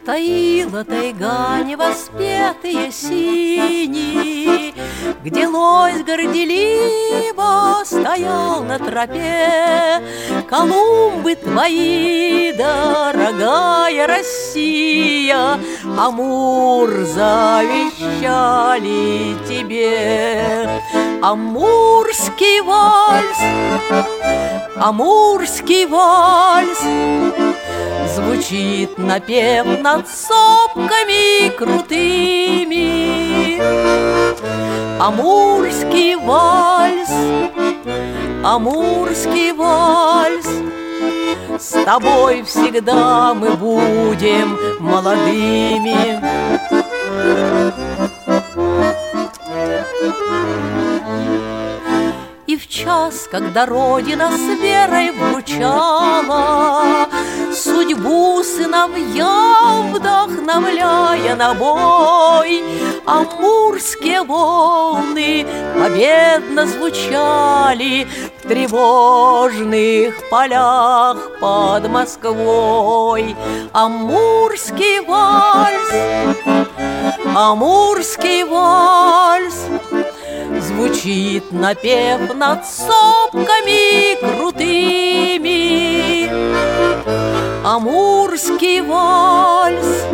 Таила 0.05 0.85
тайга 0.85 1.62
невоспетые 1.65 2.91
синие, 2.93 4.75
Где 5.23 5.47
лось 5.47 6.03
горделиво 6.03 7.83
стоял 7.85 8.62
на 8.62 8.79
тропе. 8.79 10.03
Колумбы 10.51 11.35
твои, 11.37 12.53
дорогая 12.53 14.07
Россия, 14.07 15.59
Амур 15.97 16.91
завещали 17.05 18.27
тебе. 19.49 20.69
Амурский 22.33 22.61
вальс 22.62 23.39
Амурский 24.77 25.87
вальс 25.87 26.81
Звучит 28.15 28.97
напев 28.97 29.67
над 29.81 30.09
сопками 30.09 31.51
крутыми. 31.51 33.61
Амурский 34.99 36.17
вальс 36.17 37.11
Амурский 38.43 39.53
вальс 39.53 40.49
С 41.61 41.85
тобой 41.85 42.45
всегда 42.45 43.35
мы 43.35 43.51
будем 43.53 44.59
молодыми 44.81 46.23
И 52.52 52.56
в 52.59 52.68
час, 52.68 53.28
когда 53.30 53.64
Родина 53.64 54.30
с 54.30 54.61
верой 54.61 55.11
вручала 55.12 57.09
Судьбу 57.50 58.42
сыновьям 58.42 59.94
вдохновляя 59.94 61.35
на 61.35 61.54
бой 61.54 62.62
Амурские 63.06 64.23
волны 64.25 65.47
победно 65.75 66.66
звучали 66.66 68.06
В 68.37 68.49
тревожных 68.49 70.14
полях 70.28 71.16
под 71.40 71.88
Москвой. 71.88 73.35
Амурский 73.73 75.00
вальс, 75.06 75.90
Амурский 77.35 78.44
вальс 78.44 79.56
Звучит 80.61 81.52
напев 81.52 82.35
над 82.35 82.66
сопками 82.66 84.16
крутыми. 84.21 85.82
Амурский 87.64 88.80
вальс, 88.80 90.04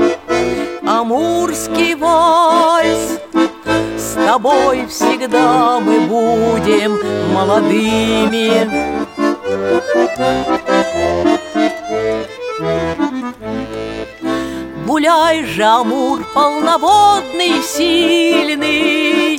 Амурский 0.87 1.95
вальс 1.95 3.19
С 3.97 4.13
тобой 4.15 4.87
всегда 4.87 5.81
мы 5.81 6.01
будем 6.01 6.99
молодыми. 7.33 8.69
Гуляй 14.87 15.45
же, 15.45 15.63
Амур, 15.63 16.27
полноводный, 16.35 17.63
сильный 17.63 19.39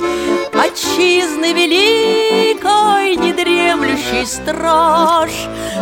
Отчизны 1.00 1.54
великой, 1.54 3.16
недремлющий 3.16 4.26
страж, 4.26 5.30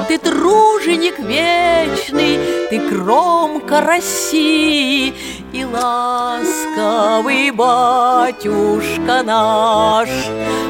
Ты 0.06 0.16
труженик 0.16 1.18
вечный, 1.18 2.38
ты 2.70 2.88
кромка 2.88 3.80
России, 3.80 5.12
И 5.52 5.64
ласковый 5.64 7.50
батюшка 7.50 9.25
наш. 9.25 10.08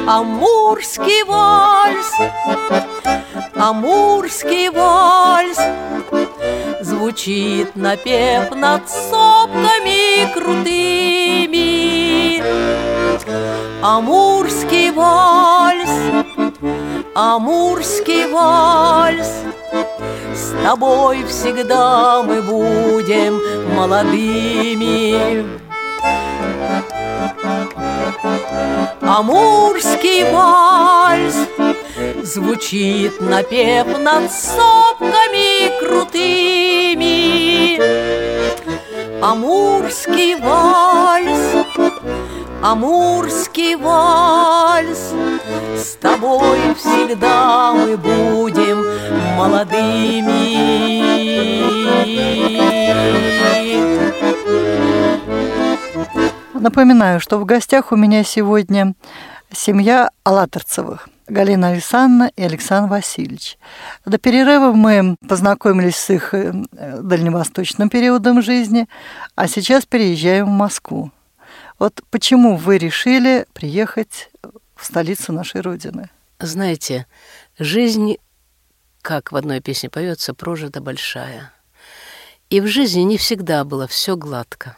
Амурский 0.07 1.23
вальс, 1.25 2.11
Амурский 3.55 4.69
вальс, 4.69 5.59
Звучит 6.81 7.75
напев 7.75 8.49
над 8.55 8.89
сопками 8.89 10.33
крутыми. 10.33 11.59
Амурский 13.81 14.91
вальс, 14.91 15.89
Амурский 17.15 18.27
вальс, 18.27 19.31
С 20.33 20.53
тобой 20.63 21.23
всегда 21.25 22.21
мы 22.21 22.41
будем 22.41 23.39
молодыми. 23.73 25.59
Амурский 29.01 30.29
вальс 30.29 31.35
Звучит 32.21 33.21
напев 33.21 33.87
над 33.99 34.31
сопками 34.31 35.79
крутыми 35.79 37.09
Амурский 39.21 40.35
вальс 40.35 41.65
Амурский 42.61 43.75
вальс 43.75 45.13
С 45.77 45.95
тобой 45.95 46.59
всегда 46.75 47.71
мы 47.73 47.95
будем 47.95 48.83
молодыми 49.37 50.49
Напоминаю, 56.53 57.21
что 57.21 57.37
в 57.37 57.45
гостях 57.45 57.93
у 57.93 57.95
меня 57.95 58.25
сегодня 58.25 58.93
семья 59.51 60.09
Алаторцевых. 60.25 61.07
Галина 61.29 61.69
Александровна 61.69 62.31
и 62.35 62.43
Александр 62.43 62.89
Васильевич. 62.89 63.57
До 64.05 64.17
перерыва 64.17 64.73
мы 64.73 65.15
познакомились 65.27 65.95
с 65.95 66.09
их 66.09 66.33
э, 66.33 66.51
дальневосточным 67.01 67.89
периодом 67.89 68.41
жизни, 68.41 68.89
а 69.35 69.47
сейчас 69.47 69.85
переезжаем 69.85 70.47
в 70.47 70.49
Москву. 70.49 71.11
Вот 71.79 72.01
почему 72.09 72.57
вы 72.57 72.77
решили 72.77 73.47
приехать 73.53 74.29
в 74.75 74.85
столицу 74.85 75.31
нашей 75.31 75.61
Родины? 75.61 76.09
Знаете, 76.37 77.07
жизнь, 77.57 78.17
как 79.01 79.31
в 79.31 79.35
одной 79.37 79.61
песне 79.61 79.89
поется, 79.89 80.33
прожита 80.33 80.81
большая. 80.81 81.53
И 82.49 82.59
в 82.59 82.67
жизни 82.67 83.01
не 83.01 83.17
всегда 83.17 83.63
было 83.63 83.87
все 83.87 84.17
гладко. 84.17 84.75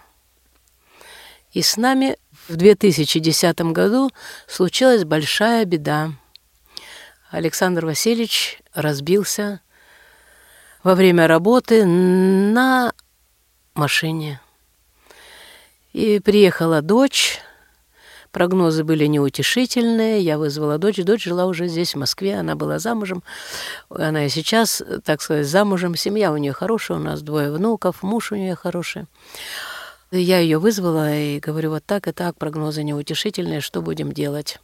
И 1.54 1.64
с 1.64 1.76
нами 1.76 2.18
в 2.48 2.56
2010 2.56 3.62
году 3.72 4.12
случилась 4.48 5.04
большая 5.04 5.66
беда. 5.66 6.12
Александр 7.32 7.86
Васильевич 7.86 8.62
разбился 8.76 9.62
во 10.84 10.94
время 10.94 11.28
работы 11.28 11.86
на 11.86 12.94
машине. 13.74 14.41
И 15.94 16.20
приехала 16.20 16.82
дочь, 16.82 17.40
прогнозы 18.32 18.86
были 18.86 19.08
неутешительные, 19.08 20.22
я 20.22 20.38
вызвала 20.38 20.78
дочь, 20.78 21.04
дочь 21.04 21.26
жила 21.26 21.46
уже 21.46 21.68
здесь, 21.68 21.96
в 21.96 21.98
Москве, 21.98 22.40
она 22.40 22.56
была 22.56 22.80
замужем, 22.80 23.24
она 23.90 24.26
и 24.26 24.30
сейчас, 24.30 24.82
так 25.04 25.22
сказать, 25.22 25.48
замужем, 25.48 25.96
семья 25.96 26.32
у 26.32 26.38
нее 26.38 26.54
хорошая, 26.54 26.98
у 26.98 27.02
нас 27.02 27.22
двое 27.22 27.52
внуков, 27.52 28.04
муж 28.04 28.32
у 28.32 28.36
нее 28.36 28.56
хороший. 28.56 29.06
Я 30.12 30.40
ее 30.40 30.60
вызвала 30.60 31.14
и 31.14 31.40
говорю, 31.40 31.72
вот 31.72 31.86
так 31.86 32.08
и 32.08 32.12
так, 32.12 32.38
прогнозы 32.38 32.84
неутешительные, 32.84 33.62
что 33.62 33.82
будем 33.82 34.14
делать? 34.14 34.60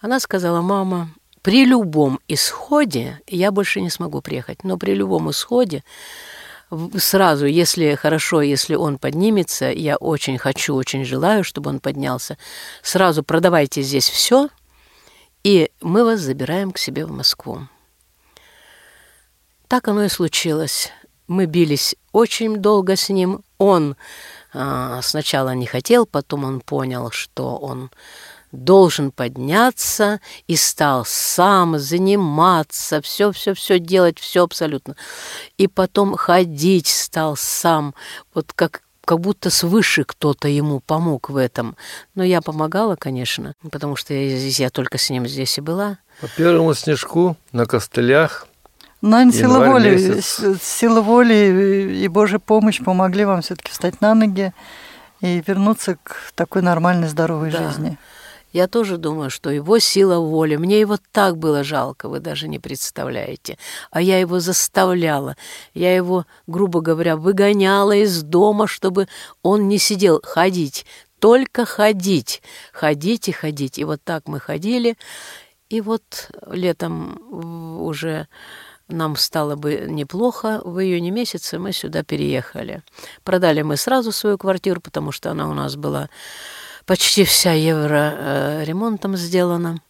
Она 0.00 0.20
сказала, 0.20 0.60
мама, 0.60 1.10
при 1.42 1.64
любом 1.64 2.20
исходе 2.28 3.20
я 3.26 3.50
больше 3.50 3.80
не 3.80 3.90
смогу 3.90 4.20
приехать, 4.20 4.62
но 4.62 4.76
при 4.76 4.92
любом 4.92 5.30
исходе 5.30 5.84
сразу, 6.96 7.46
если 7.46 7.94
хорошо, 7.94 8.42
если 8.42 8.74
он 8.74 8.98
поднимется, 8.98 9.70
я 9.70 9.96
очень 9.96 10.38
хочу, 10.38 10.74
очень 10.74 11.04
желаю, 11.04 11.44
чтобы 11.44 11.70
он 11.70 11.80
поднялся, 11.80 12.38
сразу 12.82 13.22
продавайте 13.22 13.82
здесь 13.82 14.08
все, 14.08 14.48
и 15.42 15.70
мы 15.80 16.04
вас 16.04 16.20
забираем 16.20 16.70
к 16.70 16.78
себе 16.78 17.06
в 17.06 17.10
Москву. 17.10 17.68
Так 19.68 19.88
оно 19.88 20.04
и 20.04 20.08
случилось. 20.08 20.90
Мы 21.28 21.46
бились 21.46 21.94
очень 22.12 22.56
долго 22.56 22.96
с 22.96 23.08
ним. 23.08 23.44
Он 23.56 23.96
а, 24.52 25.00
сначала 25.02 25.54
не 25.54 25.66
хотел, 25.66 26.06
потом 26.06 26.44
он 26.44 26.60
понял, 26.60 27.10
что 27.12 27.56
он 27.56 27.90
должен 28.52 29.10
подняться 29.10 30.20
и 30.46 30.56
стал 30.56 31.04
сам 31.06 31.78
заниматься, 31.78 33.00
все-все-все 33.02 33.78
делать, 33.78 34.18
все 34.18 34.44
абсолютно. 34.44 34.96
И 35.58 35.66
потом 35.66 36.16
ходить 36.16 36.88
стал 36.88 37.36
сам, 37.36 37.94
вот 38.34 38.52
как 38.54 38.82
как 39.06 39.18
будто 39.18 39.50
свыше 39.50 40.04
кто-то 40.04 40.46
ему 40.46 40.78
помог 40.78 41.30
в 41.30 41.36
этом. 41.36 41.76
Но 42.14 42.22
я 42.22 42.40
помогала, 42.40 42.94
конечно, 42.94 43.54
потому 43.72 43.96
что 43.96 44.14
я, 44.14 44.36
я 44.36 44.70
только 44.70 44.98
с 44.98 45.10
ним 45.10 45.26
здесь 45.26 45.58
и 45.58 45.60
была. 45.60 45.98
По 46.20 46.28
первому 46.28 46.74
снежку 46.74 47.36
на 47.50 47.66
костылях 47.66 48.46
но 49.02 49.30
сила 49.30 49.64
воли, 49.64 50.20
сила 50.62 51.00
воли 51.00 52.02
и 52.04 52.08
Божья 52.08 52.38
помощь 52.38 52.82
помогли 52.82 53.24
вам 53.24 53.40
все-таки 53.40 53.72
встать 53.72 54.00
на 54.02 54.14
ноги 54.14 54.52
и 55.22 55.42
вернуться 55.46 55.96
к 56.02 56.32
такой 56.34 56.60
нормальной, 56.60 57.08
здоровой 57.08 57.50
да. 57.50 57.66
жизни. 57.66 57.98
Я 58.52 58.66
тоже 58.66 58.96
думаю, 58.96 59.30
что 59.30 59.50
его 59.50 59.78
сила 59.78 60.18
воли. 60.18 60.56
Мне 60.56 60.80
его 60.80 60.98
так 61.12 61.36
было 61.36 61.62
жалко, 61.62 62.08
вы 62.08 62.20
даже 62.20 62.48
не 62.48 62.58
представляете. 62.58 63.58
А 63.90 64.02
я 64.02 64.18
его 64.18 64.40
заставляла. 64.40 65.36
Я 65.74 65.94
его, 65.94 66.26
грубо 66.46 66.80
говоря, 66.80 67.16
выгоняла 67.16 67.92
из 67.92 68.22
дома, 68.22 68.66
чтобы 68.66 69.08
он 69.42 69.68
не 69.68 69.78
сидел. 69.78 70.20
Ходить, 70.24 70.84
только 71.20 71.64
ходить. 71.64 72.42
Ходить 72.72 73.28
и 73.28 73.32
ходить. 73.32 73.78
И 73.78 73.84
вот 73.84 74.00
так 74.02 74.26
мы 74.26 74.40
ходили. 74.40 74.96
И 75.68 75.80
вот 75.80 76.30
летом 76.50 77.80
уже 77.80 78.26
нам 78.88 79.14
стало 79.14 79.54
бы 79.54 79.86
неплохо. 79.88 80.60
В 80.64 80.80
июне 80.80 81.12
месяце 81.12 81.60
мы 81.60 81.72
сюда 81.72 82.02
переехали. 82.02 82.82
Продали 83.22 83.62
мы 83.62 83.76
сразу 83.76 84.10
свою 84.10 84.36
квартиру, 84.36 84.80
потому 84.80 85.12
что 85.12 85.30
она 85.30 85.48
у 85.48 85.54
нас 85.54 85.76
была 85.76 86.08
почти 86.90 87.22
вся 87.22 87.52
евро 87.52 88.16
э, 88.18 88.64
ремонтом 88.64 89.16
сделана. 89.16 89.80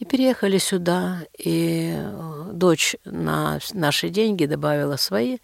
И 0.00 0.04
переехали 0.04 0.58
сюда, 0.58 1.20
и 1.38 1.94
э, 1.96 2.50
дочь 2.52 2.96
на 3.04 3.60
наши 3.74 4.08
деньги 4.08 4.46
добавила 4.46 4.96
свои, 4.96 5.38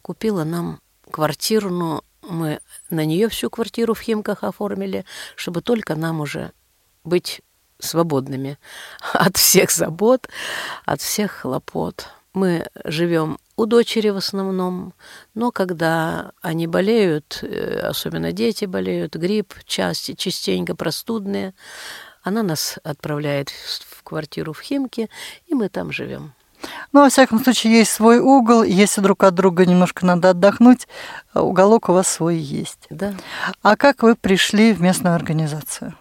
купила 0.00 0.44
нам 0.44 0.80
квартиру, 1.10 1.68
но 1.68 2.02
мы 2.22 2.60
на 2.88 3.04
нее 3.04 3.28
всю 3.28 3.50
квартиру 3.50 3.92
в 3.92 4.00
Химках 4.00 4.42
оформили, 4.42 5.04
чтобы 5.36 5.60
только 5.60 5.96
нам 5.96 6.22
уже 6.22 6.52
быть 7.04 7.42
свободными 7.78 8.58
от 9.12 9.36
всех 9.36 9.70
забот, 9.70 10.30
от 10.86 11.02
всех 11.02 11.30
хлопот. 11.30 12.08
Мы 12.32 12.66
живем 12.84 13.36
у 13.56 13.66
дочери 13.66 14.10
в 14.10 14.16
основном, 14.16 14.94
но 15.34 15.50
когда 15.50 16.32
они 16.42 16.66
болеют, 16.66 17.40
э, 17.42 17.80
особенно 17.80 18.32
дети 18.32 18.64
болеют, 18.64 19.16
грипп 19.16 19.54
части, 19.64 20.14
частенько 20.14 20.74
простудные, 20.74 21.54
она 22.22 22.42
нас 22.42 22.78
отправляет 22.82 23.50
в 23.50 24.02
квартиру 24.02 24.52
в 24.52 24.60
Химки, 24.60 25.10
и 25.46 25.54
мы 25.54 25.68
там 25.68 25.92
живем. 25.92 26.32
Ну, 26.92 27.02
во 27.02 27.10
всяком 27.10 27.42
случае, 27.42 27.78
есть 27.78 27.92
свой 27.92 28.18
угол. 28.18 28.62
Если 28.62 29.02
друг 29.02 29.22
от 29.24 29.34
друга 29.34 29.66
немножко 29.66 30.06
надо 30.06 30.30
отдохнуть, 30.30 30.88
уголок 31.34 31.90
у 31.90 31.92
вас 31.92 32.08
свой 32.08 32.36
есть. 32.36 32.86
Да. 32.88 33.14
А 33.62 33.76
как 33.76 34.02
вы 34.02 34.16
пришли 34.16 34.72
в 34.72 34.80
местную 34.80 35.14
организацию? 35.14 35.94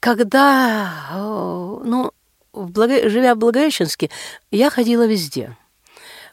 Когда, 0.00 0.90
ну, 1.12 2.10
в 2.52 2.70
Благо... 2.70 3.08
живя 3.08 3.36
в 3.36 3.38
Благовещенске, 3.38 4.10
я 4.50 4.70
ходила 4.70 5.06
везде. 5.06 5.56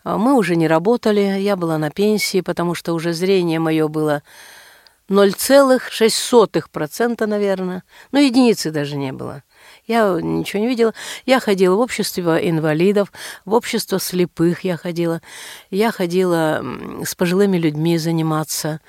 Мы 0.03 0.35
уже 0.35 0.55
не 0.55 0.67
работали, 0.67 1.39
я 1.39 1.55
была 1.55 1.77
на 1.77 1.89
пенсии, 1.89 2.41
потому 2.41 2.75
что 2.75 2.93
уже 2.93 3.13
зрение 3.13 3.59
мое 3.59 3.87
было 3.87 4.21
0,06%, 5.09 7.25
наверное. 7.25 7.83
Ну, 8.11 8.19
единицы 8.19 8.71
даже 8.71 8.95
не 8.95 9.11
было. 9.11 9.43
Я 9.87 10.19
ничего 10.21 10.61
не 10.61 10.67
видела. 10.67 10.93
Я 11.25 11.39
ходила 11.39 11.75
в 11.75 11.79
общество 11.79 12.37
инвалидов, 12.37 13.11
в 13.43 13.53
общество 13.53 13.99
слепых 13.99 14.63
я 14.63 14.77
ходила. 14.77 15.21
Я 15.71 15.91
ходила 15.91 16.63
с 17.03 17.15
пожилыми 17.15 17.57
людьми 17.57 17.97
заниматься. 17.97 18.81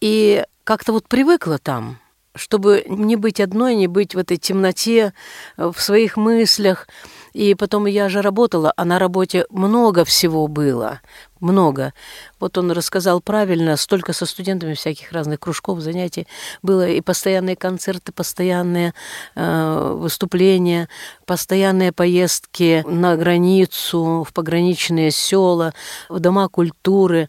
И 0.00 0.44
как-то 0.64 0.92
вот 0.92 1.08
привыкла 1.08 1.58
там, 1.58 1.98
чтобы 2.34 2.84
не 2.88 3.16
быть 3.16 3.40
одной, 3.40 3.76
не 3.76 3.86
быть 3.86 4.14
в 4.14 4.18
этой 4.18 4.36
темноте, 4.36 5.12
э, 5.56 5.70
в 5.72 5.80
своих 5.80 6.16
мыслях. 6.16 6.88
И 7.32 7.54
потом 7.54 7.86
я 7.86 8.08
же 8.08 8.22
работала, 8.22 8.72
а 8.76 8.84
на 8.84 8.98
работе 8.98 9.46
много 9.50 10.04
всего 10.04 10.48
было, 10.48 11.00
много. 11.40 11.94
Вот 12.38 12.58
он 12.58 12.70
рассказал 12.70 13.20
правильно, 13.20 13.76
столько 13.76 14.12
со 14.12 14.26
студентами 14.26 14.74
всяких 14.74 15.12
разных 15.12 15.40
кружков, 15.40 15.80
занятий 15.80 16.26
было, 16.62 16.86
и 16.86 17.00
постоянные 17.00 17.56
концерты, 17.56 18.12
постоянные 18.12 18.92
э, 19.34 19.94
выступления, 19.96 20.88
постоянные 21.24 21.92
поездки 21.92 22.84
на 22.86 23.16
границу, 23.16 24.24
в 24.28 24.32
пограничные 24.32 25.10
села, 25.10 25.72
в 26.08 26.20
дома 26.20 26.48
культуры 26.48 27.28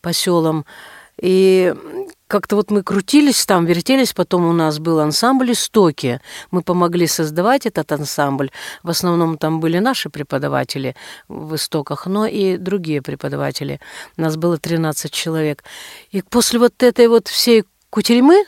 по 0.00 0.12
селам. 0.12 0.64
И 1.20 1.72
как-то 2.26 2.56
вот 2.56 2.70
мы 2.70 2.82
крутились 2.82 3.44
там, 3.44 3.66
вертелись, 3.66 4.12
потом 4.12 4.46
у 4.46 4.52
нас 4.52 4.78
был 4.78 4.98
ансамбль 5.00 5.52
«Истоки». 5.52 6.20
Мы 6.50 6.62
помогли 6.62 7.06
создавать 7.06 7.66
этот 7.66 7.92
ансамбль. 7.92 8.50
В 8.82 8.90
основном 8.90 9.36
там 9.36 9.60
были 9.60 9.78
наши 9.78 10.08
преподаватели 10.08 10.96
в 11.28 11.54
«Истоках», 11.54 12.06
но 12.06 12.26
и 12.26 12.56
другие 12.56 13.02
преподаватели. 13.02 13.80
У 14.16 14.22
нас 14.22 14.36
было 14.36 14.58
13 14.58 15.12
человек. 15.12 15.64
И 16.12 16.22
после 16.22 16.58
вот 16.58 16.82
этой 16.82 17.08
вот 17.08 17.28
всей 17.28 17.64
кутерьмы, 17.90 18.44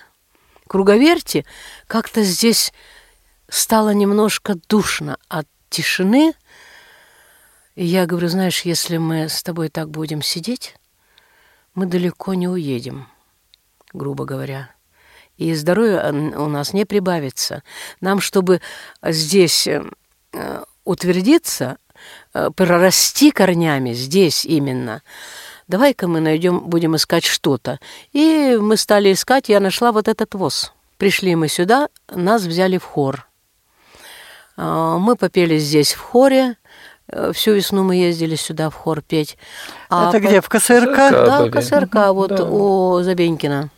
круговерти, 0.66 1.44
как-то 1.86 2.22
здесь 2.22 2.72
стало 3.48 3.90
немножко 3.90 4.56
душно 4.68 5.18
от 5.28 5.46
тишины. 5.68 6.32
И 7.74 7.84
я 7.84 8.06
говорю, 8.06 8.28
знаешь, 8.28 8.62
если 8.62 8.96
мы 8.96 9.28
с 9.28 9.42
тобой 9.42 9.68
так 9.68 9.90
будем 9.90 10.22
сидеть, 10.22 10.76
мы 11.74 11.84
далеко 11.84 12.32
не 12.32 12.48
уедем 12.48 13.06
грубо 13.96 14.24
говоря. 14.24 14.70
И 15.36 15.54
здоровья 15.54 16.10
у 16.10 16.48
нас 16.48 16.72
не 16.72 16.84
прибавится. 16.84 17.62
Нам, 18.00 18.20
чтобы 18.20 18.60
здесь 19.02 19.66
э, 19.66 19.82
утвердиться, 20.84 21.76
э, 22.32 22.50
прорасти 22.54 23.30
корнями 23.30 23.92
здесь 23.92 24.44
именно, 24.44 25.02
давай-ка 25.68 26.08
мы 26.08 26.20
найдем, 26.20 26.60
будем 26.60 26.96
искать 26.96 27.24
что-то. 27.24 27.78
И 28.12 28.56
мы 28.60 28.76
стали 28.76 29.12
искать, 29.12 29.48
я 29.48 29.60
нашла 29.60 29.92
вот 29.92 30.08
этот 30.08 30.34
воз. 30.34 30.72
Пришли 30.96 31.34
мы 31.34 31.48
сюда, 31.48 31.88
нас 32.08 32.42
взяли 32.42 32.78
в 32.78 32.84
хор. 32.84 33.28
А, 34.56 34.96
мы 34.96 35.16
попели 35.16 35.58
здесь 35.58 35.92
в 35.92 36.00
хоре, 36.00 36.56
э, 37.08 37.32
Всю 37.34 37.52
весну 37.52 37.84
мы 37.84 37.96
ездили 37.96 38.36
сюда 38.36 38.70
в 38.70 38.74
хор 38.74 39.02
петь. 39.02 39.36
А 39.90 40.08
Это 40.08 40.18
по... 40.18 40.26
где, 40.26 40.40
в 40.40 40.48
КСРК? 40.48 40.96
Да, 41.10 41.44
в 41.44 41.50
КСРК, 41.50 42.12
вот 42.12 42.30
да. 42.30 42.44
у 42.44 43.02
Забенькина. 43.02 43.70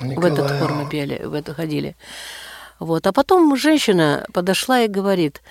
Николаева. 0.00 0.20
В 0.20 0.24
этот 0.38 0.58
хор 0.58 0.72
мы 0.72 0.88
пели, 0.88 1.24
в 1.24 1.34
это 1.34 1.54
ходили. 1.54 1.96
Вот. 2.78 3.06
А 3.06 3.12
потом 3.12 3.56
женщина 3.56 4.26
подошла 4.32 4.80
и 4.80 4.88
говорит, 4.88 5.42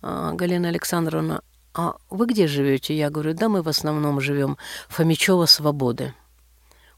«А, 0.00 0.32
Галина 0.32 0.68
Александровна, 0.68 1.42
а 1.74 1.96
вы 2.10 2.26
где 2.26 2.46
живете? 2.46 2.96
Я 2.96 3.10
говорю, 3.10 3.34
да 3.34 3.48
мы 3.48 3.62
в 3.62 3.68
основном 3.68 4.20
живем 4.20 4.58
Фомичева 4.88 5.46
Свободы. 5.46 6.14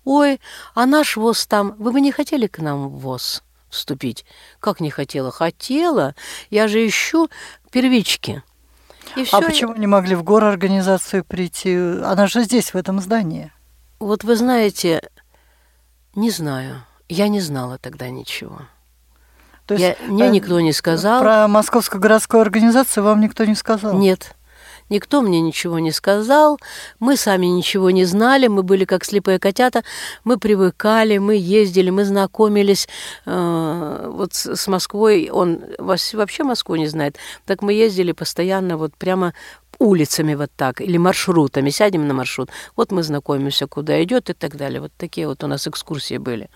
Ой, 0.04 0.40
а 0.74 0.87
наш 0.87 1.16
ВОЗ 1.16 1.46
там, 1.46 1.76
вы 1.78 1.92
бы 1.92 2.00
не 2.00 2.12
хотели 2.12 2.46
к 2.46 2.59
нам 2.59 2.88
в 2.88 2.98
ВОЗ 2.98 3.42
вступить? 3.70 4.24
Как 4.61 4.80
не 4.80 4.90
хотела? 4.90 5.30
Хотела. 5.30 6.14
Я 6.50 6.68
же 6.68 6.87
ищу 6.87 7.30
первички. 7.70 8.42
И 9.16 9.26
а 9.33 9.40
почему 9.40 9.74
не 9.76 9.87
могли 9.87 10.14
в 10.16 10.30
организацию 10.35 11.24
прийти? 11.24 11.74
Она 11.76 12.26
же 12.26 12.42
здесь, 12.42 12.74
в 12.74 12.76
этом 12.76 13.00
здании. 13.00 13.52
Вот 14.00 14.24
вы 14.24 14.37
знаете, 14.37 15.09
не 16.14 16.31
знаю. 16.31 16.83
Я 17.09 17.29
не 17.29 17.40
знала 17.40 17.79
тогда 17.79 18.09
ничего. 18.09 18.62
То 19.66 19.74
есть, 19.74 19.96
я, 20.00 20.09
мне 20.09 20.27
э, 20.27 20.31
никто 20.31 20.61
не 20.61 20.72
сказал. 20.72 21.22
Про 21.22 21.48
Московскую 21.48 22.00
городскую 22.00 22.40
организацию 22.42 23.05
вам 23.05 23.20
никто 23.20 23.44
не 23.44 23.55
сказал? 23.55 23.98
Нет. 23.98 24.35
Никто 24.90 25.23
мне 25.23 25.40
ничего 25.40 25.79
не 25.79 25.92
сказал, 25.92 26.59
мы 27.01 27.16
сами 27.16 27.47
ничего 27.47 27.90
не 27.90 28.05
знали, 28.05 28.49
мы 28.49 28.62
были 28.62 28.85
как 28.85 29.05
слепые 29.05 29.38
котята, 29.38 29.83
мы 30.25 30.38
привыкали, 30.38 31.18
мы 31.18 31.37
ездили, 31.37 31.90
мы 31.90 32.05
знакомились 32.05 32.87
э, 33.25 34.11
вот 34.12 34.35
с, 34.35 34.57
с 34.57 34.66
Москвой, 34.68 35.31
он 35.31 35.61
вообще 35.79 36.44
Москву 36.44 36.77
не 36.77 36.87
знает, 36.87 37.16
так 37.47 37.62
мы 37.62 37.73
ездили 37.73 38.12
постоянно 38.12 38.77
вот 38.77 38.94
прямо 38.97 39.33
улицами 39.79 40.35
вот 40.35 40.51
так, 40.57 40.81
или 40.81 40.99
маршрутами, 40.99 41.70
сядем 41.70 42.07
на 42.07 42.14
маршрут, 42.14 42.51
вот 42.77 42.92
мы 42.92 43.03
знакомимся, 43.03 43.66
куда 43.66 44.03
идет 44.03 44.31
и 44.31 44.33
так 44.33 44.57
далее. 44.57 44.81
Вот 44.81 44.92
такие 44.97 45.27
вот 45.27 45.42
у 45.44 45.47
нас 45.47 45.66
экскурсии 45.66 46.18
были. 46.18 46.49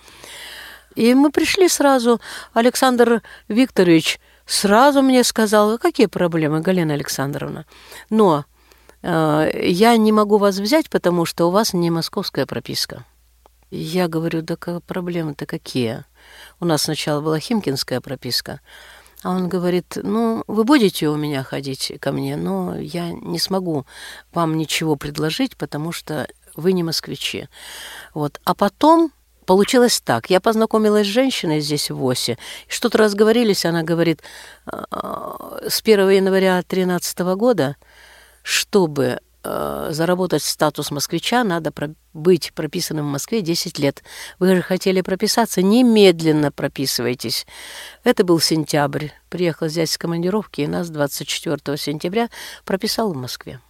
И 0.94 1.14
мы 1.14 1.30
пришли 1.30 1.68
сразу, 1.68 2.20
Александр 2.52 3.22
Викторович 3.48 4.20
сразу 4.48 5.02
мне 5.02 5.22
сказал, 5.22 5.70
«А 5.72 5.78
какие 5.78 6.06
проблемы, 6.06 6.60
Галина 6.60 6.94
Александровна. 6.94 7.66
Но 8.10 8.44
э, 9.02 9.50
я 9.62 9.96
не 9.96 10.10
могу 10.10 10.38
вас 10.38 10.58
взять, 10.58 10.90
потому 10.90 11.26
что 11.26 11.46
у 11.46 11.50
вас 11.50 11.74
не 11.74 11.90
московская 11.90 12.46
прописка. 12.46 13.04
Я 13.70 14.08
говорю, 14.08 14.42
да 14.42 14.56
проблемы-то 14.56 15.44
какие? 15.44 16.04
У 16.58 16.64
нас 16.64 16.82
сначала 16.82 17.20
была 17.20 17.38
химкинская 17.38 18.00
прописка, 18.00 18.60
а 19.22 19.30
он 19.30 19.48
говорит, 19.48 19.98
ну, 20.02 20.42
вы 20.46 20.64
будете 20.64 21.08
у 21.08 21.16
меня 21.16 21.42
ходить 21.42 21.92
ко 22.00 22.12
мне, 22.12 22.36
но 22.36 22.78
я 22.78 23.10
не 23.10 23.38
смогу 23.38 23.84
вам 24.32 24.56
ничего 24.56 24.96
предложить, 24.96 25.56
потому 25.56 25.92
что 25.92 26.26
вы 26.56 26.72
не 26.72 26.82
москвичи. 26.82 27.48
Вот. 28.14 28.40
А 28.44 28.54
потом 28.54 29.12
получилось 29.48 30.00
так. 30.00 30.30
Я 30.30 30.40
познакомилась 30.40 31.08
с 31.08 31.10
женщиной 31.10 31.60
здесь 31.60 31.90
в 31.90 32.04
ОСе. 32.04 32.38
Что-то 32.68 32.98
разговорились, 32.98 33.64
она 33.64 33.82
говорит, 33.82 34.22
«А, 34.66 35.58
с 35.68 35.80
1 35.82 36.10
января 36.10 36.62
2013 36.62 37.34
года, 37.34 37.76
чтобы 38.42 39.18
Э, 39.50 39.88
заработать 39.92 40.42
статус 40.42 40.90
москвича, 40.90 41.44
надо 41.44 41.72
быть 42.12 42.52
прописанным 42.54 43.06
в 43.06 43.12
Москве 43.12 43.40
10 43.40 43.78
лет. 43.78 44.02
Вы 44.38 44.56
же 44.56 44.62
хотели 44.62 45.00
прописаться, 45.00 45.62
немедленно 45.62 46.52
прописывайтесь. 46.52 47.46
Это 48.04 48.24
был 48.24 48.40
сентябрь. 48.40 49.08
Приехал 49.30 49.68
здесь 49.68 49.92
с 49.92 49.98
командировки, 49.98 50.62
и 50.62 50.66
нас 50.66 50.90
24 50.90 51.78
сентября 51.78 52.28
прописал 52.64 53.12
в 53.12 53.16
Москве. 53.16 53.60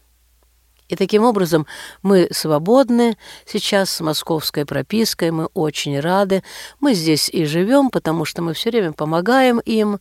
И 0.89 0.97
таким 0.97 1.25
образом 1.25 1.67
мы 2.03 2.29
свободны 2.33 3.17
сейчас 3.47 3.91
с 3.91 4.01
московской 4.01 4.65
пропиской, 4.65 5.31
мы 5.31 5.47
очень 5.55 6.01
рады. 6.01 6.43
Мы 6.81 6.95
здесь 6.95 7.29
и 7.29 7.45
живем, 7.45 7.91
потому 7.91 8.25
что 8.25 8.43
мы 8.43 8.55
все 8.55 8.71
время 8.71 8.93
помогаем 8.93 9.59
им, 9.61 10.01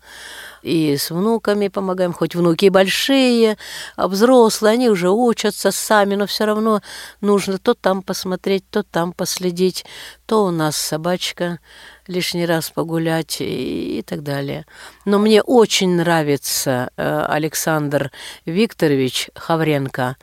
и 0.64 0.98
с 0.98 1.12
внуками 1.12 1.70
помогаем, 1.70 2.14
хоть 2.14 2.36
внуки 2.36 2.66
и 2.66 2.70
большие, 2.70 3.58
а 3.96 4.08
взрослые, 4.08 4.74
они 4.74 4.90
уже 4.90 5.10
учатся 5.10 5.72
сами, 5.72 6.16
но 6.16 6.26
все 6.28 6.46
равно 6.46 6.82
нужно 7.22 7.58
то 7.58 7.74
там 7.74 8.02
посмотреть, 8.02 8.66
то 8.70 8.84
там 8.84 9.14
последить, 9.14 9.86
то 10.26 10.46
у 10.46 10.52
нас 10.52 10.76
собачка 10.76 11.60
лишний 12.08 12.46
раз 12.46 12.70
погулять 12.70 13.38
и, 13.40 14.04
так 14.06 14.24
далее. 14.24 14.66
Но 15.06 15.20
мне 15.20 15.42
очень 15.42 15.96
нравится 15.96 16.90
э, 16.96 17.26
Александр 17.28 18.12
Викторович 18.46 19.30
Хавренко, 19.36 20.18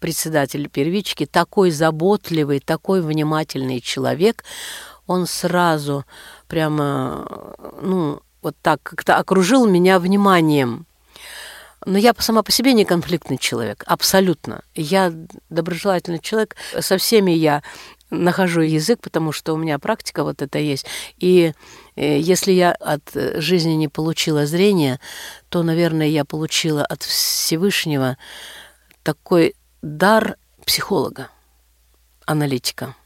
председатель 0.00 0.68
первички, 0.68 1.26
такой 1.26 1.70
заботливый, 1.70 2.60
такой 2.60 3.02
внимательный 3.02 3.80
человек. 3.80 4.44
Он 5.06 5.26
сразу 5.26 6.04
прямо, 6.48 7.26
ну, 7.82 8.20
вот 8.42 8.56
так 8.62 8.82
как-то 8.82 9.16
окружил 9.16 9.66
меня 9.66 9.98
вниманием. 9.98 10.86
Но 11.86 11.98
я 11.98 12.14
сама 12.18 12.42
по 12.42 12.50
себе 12.50 12.72
не 12.72 12.84
конфликтный 12.84 13.36
человек, 13.36 13.84
абсолютно. 13.86 14.62
Я 14.74 15.12
доброжелательный 15.50 16.18
человек, 16.18 16.56
со 16.80 16.96
всеми 16.96 17.32
я 17.32 17.62
нахожу 18.10 18.62
язык, 18.62 19.00
потому 19.00 19.32
что 19.32 19.52
у 19.52 19.56
меня 19.56 19.78
практика 19.78 20.24
вот 20.24 20.40
это 20.40 20.58
есть. 20.58 20.86
И 21.18 21.52
э, 21.96 22.18
если 22.18 22.52
я 22.52 22.72
от 22.72 23.02
жизни 23.12 23.72
не 23.72 23.88
получила 23.88 24.46
зрения, 24.46 25.00
то, 25.48 25.62
наверное, 25.62 26.06
я 26.06 26.24
получила 26.24 26.84
от 26.84 27.02
Всевышнего 27.02 28.16
такой 29.02 29.54
дар 29.84 30.38
психолога, 30.64 31.28
аналитика. 32.24 32.96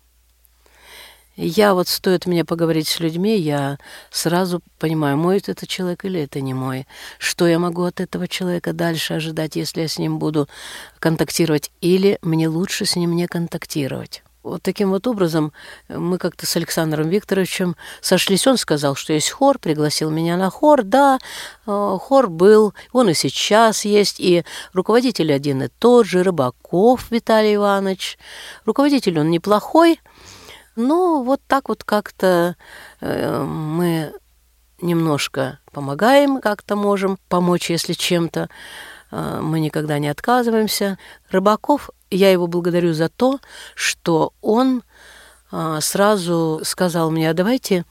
Я 1.35 1.75
вот 1.75 1.89
стоит 1.89 2.27
мне 2.27 2.45
поговорить 2.45 2.87
с 2.87 3.01
людьми, 3.01 3.37
я 3.37 3.79
сразу 4.11 4.61
понимаю, 4.79 5.17
мой 5.17 5.39
это 5.45 5.67
человек 5.67 6.05
или 6.05 6.21
это 6.21 6.41
не 6.41 6.55
мой. 6.55 6.87
Что 7.19 7.49
я 7.49 7.59
могу 7.59 7.83
от 7.83 8.01
этого 8.01 8.29
человека 8.29 8.73
дальше 8.73 9.15
ожидать, 9.15 9.57
если 9.57 9.83
я 9.83 9.89
с 9.89 9.99
ним 9.99 10.21
буду 10.21 10.49
контактировать, 11.01 11.73
или 11.81 12.19
мне 12.23 12.49
лучше 12.49 12.87
с 12.87 12.95
ним 12.95 13.17
не 13.17 13.27
контактировать. 13.27 14.23
Вот 14.43 14.63
таким 14.63 14.91
вот 14.91 15.07
образом 15.07 15.53
мы 15.89 16.17
как-то 16.17 16.47
с 16.47 16.57
Александром 16.57 17.09
Викторовичем 17.09 17.77
сошлись. 18.01 18.47
Он 18.47 18.57
сказал, 18.57 18.95
что 18.95 19.13
есть 19.13 19.31
хор, 19.31 19.59
пригласил 19.59 20.11
меня 20.11 20.37
на 20.37 20.49
хор. 20.49 20.85
Да, 20.85 21.19
э, 21.67 21.99
хор 22.01 22.29
был, 22.29 22.73
он 22.93 23.09
и 23.11 23.15
сейчас 23.15 23.85
есть, 23.85 24.21
и 24.21 24.45
руководитель 24.73 25.33
один 25.33 25.63
и 25.63 25.69
тот 25.69 26.07
же, 26.07 26.23
Рыбаков 26.23 27.11
Виталий 27.11 27.57
Иванович. 27.57 28.17
Руководитель 28.65 29.19
он 29.19 29.31
неплохой, 29.31 30.01
но 30.77 31.23
вот 31.23 31.41
так 31.49 31.69
вот 31.69 31.83
как-то 31.83 32.57
э, 33.01 33.43
мы 33.43 34.13
немножко 34.81 35.59
помогаем, 35.73 36.41
как-то 36.41 36.77
можем 36.77 37.19
помочь, 37.29 37.71
если 37.71 37.93
чем-то. 37.93 38.49
Э, 39.11 39.41
мы 39.43 39.61
никогда 39.61 39.99
не 39.99 40.09
отказываемся. 40.09 40.99
Рыбаков 41.31 41.91
я 42.11 42.31
его 42.31 42.47
благодарю 42.47 42.93
за 42.93 43.09
то, 43.09 43.41
что 43.75 44.33
он 44.41 44.83
а, 45.51 45.81
сразу 45.81 46.61
сказал 46.65 47.11
мне, 47.11 47.31
а 47.31 47.35
давайте, 47.35 47.85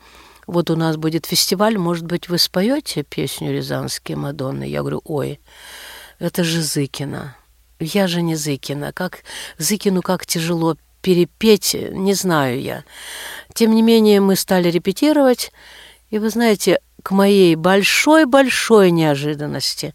вот 0.45 0.69
у 0.69 0.75
нас 0.75 0.97
будет 0.97 1.25
фестиваль, 1.25 1.77
может 1.77 2.05
быть, 2.05 2.29
вы 2.29 2.37
споете 2.37 3.03
песню 3.03 3.51
«Рязанские 3.51 4.17
Мадонны»? 4.17 4.63
Я 4.63 4.81
говорю, 4.81 5.01
ой, 5.03 5.39
это 6.19 6.43
же 6.43 6.61
Зыкина. 6.61 7.35
Я 7.79 8.07
же 8.07 8.21
не 8.21 8.35
Зыкина. 8.35 8.93
Как 8.93 9.23
Зыкину 9.57 10.01
как 10.01 10.25
тяжело 10.25 10.77
перепеть, 11.01 11.75
не 11.91 12.13
знаю 12.13 12.61
я. 12.61 12.83
Тем 13.53 13.75
не 13.75 13.81
менее, 13.81 14.19
мы 14.19 14.35
стали 14.35 14.69
репетировать, 14.69 15.51
и 16.09 16.19
вы 16.19 16.29
знаете, 16.29 16.79
к 17.03 17.11
моей 17.11 17.55
большой-большой 17.55 18.91
неожиданности 18.91 19.93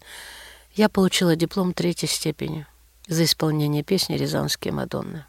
я 0.73 0.89
получила 0.89 1.35
диплом 1.35 1.73
третьей 1.73 2.09
степени 2.09 2.65
за 3.07 3.25
исполнение 3.25 3.83
песни 3.83 4.15
«Рязанские 4.15 4.73
Мадонны». 4.73 5.25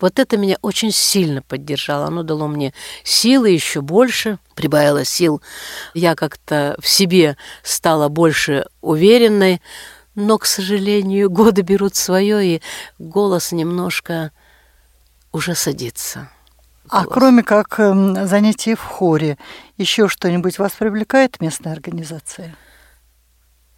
Вот 0.00 0.18
это 0.18 0.36
меня 0.36 0.56
очень 0.62 0.90
сильно 0.90 1.42
поддержало. 1.42 2.06
Оно 2.06 2.22
дало 2.22 2.48
мне 2.48 2.74
силы 3.04 3.50
еще 3.50 3.80
больше, 3.80 4.38
прибавило 4.54 5.04
сил. 5.04 5.40
Я 5.94 6.14
как-то 6.14 6.76
в 6.80 6.88
себе 6.88 7.36
стала 7.62 8.08
больше 8.08 8.66
уверенной, 8.80 9.60
но, 10.14 10.38
к 10.38 10.46
сожалению, 10.46 11.30
годы 11.30 11.62
берут 11.62 11.94
свое, 11.96 12.56
и 12.56 12.62
голос 12.98 13.52
немножко 13.52 14.32
уже 15.32 15.54
садится. 15.54 16.28
А 16.88 17.04
кроме 17.06 17.42
как 17.42 17.80
эм, 17.80 18.26
занятий 18.26 18.74
в 18.74 18.82
хоре, 18.82 19.38
еще 19.78 20.08
что-нибудь 20.08 20.58
вас 20.58 20.72
привлекает 20.72 21.40
местная 21.40 21.72
организация? 21.72 22.54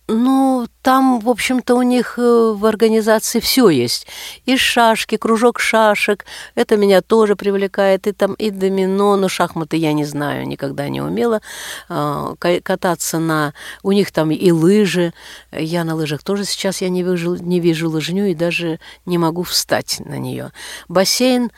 Ну, 0.09 0.69
там, 0.83 1.19
в 1.19 1.29
общем-то, 1.29 1.75
у 1.75 1.83
них 1.83 2.16
э, 2.16 2.53
в 2.55 2.64
организации 2.64 3.40
все 3.40 3.69
есть. 3.69 4.07
И 4.45 4.57
шашки, 4.57 5.16
кружок 5.16 5.59
шашек. 5.59 6.25
Это 6.55 6.77
меня 6.77 7.03
тоже 7.03 7.35
привлекает. 7.35 8.07
И 8.07 8.12
там 8.12 8.35
и 8.35 8.51
домино, 8.51 9.16
но 9.16 9.29
шахматы 9.29 9.77
я 9.77 9.92
не 9.92 10.05
знаю, 10.05 10.47
никогда 10.47 10.88
не 10.88 11.01
умела 11.01 11.40
а, 11.88 12.35
кататься 12.37 13.19
на... 13.19 13.53
У 13.83 13.90
них 13.90 14.12
там 14.12 14.31
и 14.31 14.51
лыжи. 14.53 15.12
Я 15.51 15.83
на 15.83 15.97
лыжах 15.97 16.23
тоже 16.23 16.45
сейчас 16.45 16.83
я 16.83 16.88
не 16.88 17.03
вижу, 17.03 17.35
не 17.35 17.59
вижу 17.59 17.90
лыжню 17.90 18.31
и 18.31 18.35
даже 18.35 18.79
не 19.07 19.19
могу 19.19 19.42
встать 19.42 20.01
на 20.05 20.19
нее. 20.19 20.53
Бассейн 20.87 21.51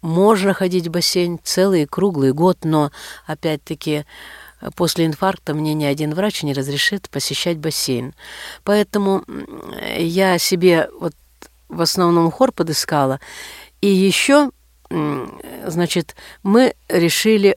можно 0.00 0.54
ходить 0.54 0.86
в 0.86 0.90
бассейн 0.90 1.40
целый 1.42 1.86
круглый 1.86 2.32
год, 2.32 2.58
но 2.62 2.90
опять-таки 3.26 4.04
после 4.76 5.06
инфаркта 5.06 5.54
мне 5.54 5.74
ни 5.74 5.84
один 5.84 6.14
врач 6.14 6.42
не 6.42 6.52
разрешит 6.52 7.08
посещать 7.10 7.58
бассейн. 7.58 8.14
Поэтому 8.64 9.24
я 9.96 10.38
себе 10.38 10.88
вот 10.98 11.14
в 11.68 11.80
основном 11.80 12.30
хор 12.30 12.52
подыскала. 12.52 13.20
И 13.80 13.86
еще, 13.86 14.50
значит, 15.66 16.16
мы 16.42 16.74
решили 16.88 17.56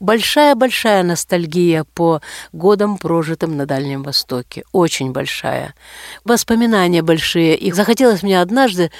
большая-большая 0.00 1.04
ностальгия 1.04 1.84
по 1.84 2.20
годам, 2.52 2.98
прожитым 2.98 3.56
на 3.56 3.66
Дальнем 3.66 4.02
Востоке. 4.02 4.64
Очень 4.72 5.12
большая. 5.12 5.74
Воспоминания 6.24 7.02
большие. 7.02 7.56
И 7.56 7.70
захотелось 7.70 8.22
мне 8.24 8.40
однажды 8.40 8.90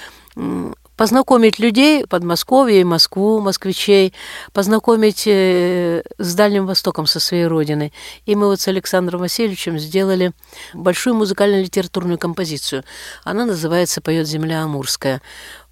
познакомить 1.03 1.59
людей 1.59 2.07
Подмосковье 2.07 2.81
и 2.81 2.85
Москву, 2.85 3.41
москвичей, 3.41 4.15
познакомить 4.53 5.25
э, 5.27 6.05
с 6.19 6.35
Дальним 6.37 6.65
Востоком, 6.65 7.07
со 7.07 7.19
своей 7.19 7.47
родиной. 7.47 7.93
И 8.25 8.37
мы 8.37 8.47
вот 8.47 8.61
с 8.61 8.69
Александром 8.69 9.23
Васильевичем 9.23 9.81
сделали 9.81 10.31
большую 10.73 11.17
музыкально-литературную 11.17 12.19
композицию. 12.19 12.85
Она 13.25 13.47
называется 13.47 14.01
«Поет 14.01 14.29
земля 14.29 14.63
Амурская». 14.63 15.23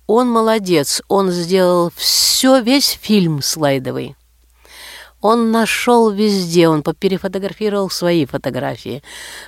Он 0.08 0.28
молодец, 0.28 1.00
он 1.06 1.30
сделал 1.30 1.92
все, 1.94 2.60
весь 2.60 2.98
фильм 3.00 3.40
слайдовый. 3.40 4.16
Он 5.20 5.52
нашел 5.52 6.10
везде, 6.10 6.66
он 6.66 6.82
перефотографировал 6.82 7.88
свои 7.88 8.26
фотографии, 8.26 9.04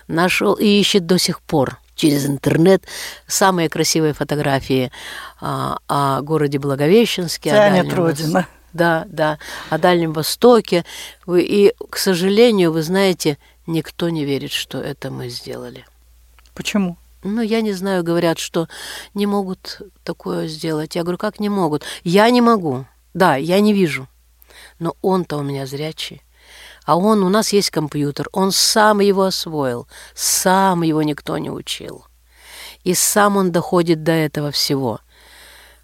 нашел 0.07 0.55
и 0.55 0.64
ищет 0.64 1.07
до 1.07 1.18
сих 1.18 1.40
пор 1.40 1.81
через 2.03 2.27
интернет 2.27 2.83
самые 3.29 3.69
красивые 3.69 4.12
фотографии 4.12 4.91
а, 5.41 5.79
о 5.87 6.21
городе 6.23 6.59
Благовещенске. 6.59 7.51
Тянет 7.51 7.93
Родина. 7.95 8.49
Да, 8.73 9.05
да, 9.07 9.38
о 9.71 9.79
Дальнем 9.79 10.12
Востоке. 10.12 10.85
И, 11.29 11.73
к 11.91 11.97
сожалению, 11.99 12.73
вы 12.73 12.83
знаете, 12.83 13.38
никто 13.69 14.09
не 14.09 14.25
верит, 14.25 14.51
что 14.51 14.79
это 14.79 15.12
мы 15.12 15.29
сделали. 15.29 15.85
Почему? 16.55 16.97
Ну, 17.23 17.41
я 17.41 17.61
не 17.61 17.73
знаю, 17.73 18.03
говорят, 18.03 18.41
что 18.41 18.67
не 19.15 19.27
могут 19.27 19.81
такое 20.03 20.49
сделать. 20.49 20.97
Я 20.97 21.03
говорю, 21.03 21.19
как 21.19 21.38
не 21.38 21.51
могут? 21.51 21.85
Я 22.03 22.29
не 22.31 22.41
могу. 22.41 22.85
Да, 23.15 23.37
я 23.37 23.61
не 23.61 23.73
вижу. 23.73 24.09
Но 24.81 24.97
он-то 25.03 25.37
у 25.37 25.43
меня 25.43 25.67
зрячий. 25.67 26.21
А 26.85 26.97
он, 26.97 27.23
у 27.23 27.29
нас 27.29 27.53
есть 27.53 27.71
компьютер, 27.71 28.29
он 28.33 28.51
сам 28.53 29.01
его 29.01 29.23
освоил, 29.23 29.87
сам 30.14 30.83
его 30.83 31.03
никто 31.03 31.38
не 31.38 31.51
учил. 31.51 32.05
И 32.83 32.95
сам 32.95 33.37
он 33.37 33.53
доходит 33.53 34.03
до 34.03 34.12
этого 34.12 34.51
всего. 34.51 35.01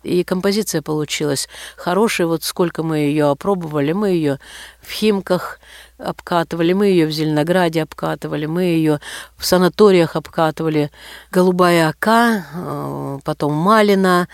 И 0.03 0.23
композиция 0.23 0.81
получилась 0.81 1.49
хорошая. 1.77 2.27
Вот 2.27 2.45
сколько 2.45 2.83
мы 2.83 2.99
ее 2.99 3.31
опробовали, 3.31 3.93
мы 3.93 4.11
ее 4.11 4.39
в 4.81 4.91
Химках 4.91 5.59
обкатывали, 5.99 6.73
мы 6.73 6.87
ее 6.87 7.07
в 7.07 7.11
Зеленограде 7.11 7.83
обкатывали, 7.83 8.47
мы 8.47 8.63
ее 8.63 9.01
в 9.37 9.45
санаториях 9.45 10.15
обкатывали. 10.15 10.91
Голубая 11.33 11.89
Ока, 11.89 12.45
э, 12.55 13.19
потом 13.25 13.53
Малина, 13.53 14.29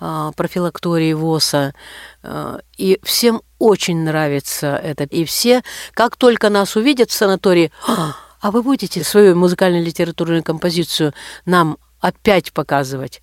э, 0.00 0.30
профилактории 0.36 1.12
ВОСа. 1.12 1.74
Э, 2.22 2.60
и 2.76 3.00
всем 3.02 3.42
очень 3.58 4.04
нравится 4.04 4.76
это. 4.76 5.04
И 5.04 5.24
все, 5.24 5.62
как 5.94 6.16
только 6.16 6.48
нас 6.48 6.76
увидят 6.76 7.10
в 7.10 7.14
санатории, 7.14 7.72
«А, 7.86 8.14
а 8.40 8.50
вы 8.52 8.62
будете 8.62 9.02
свою 9.02 9.34
музыкально-литературную 9.34 10.44
композицию 10.44 11.12
нам 11.44 11.76
опять 12.00 12.52
показывать? 12.52 13.20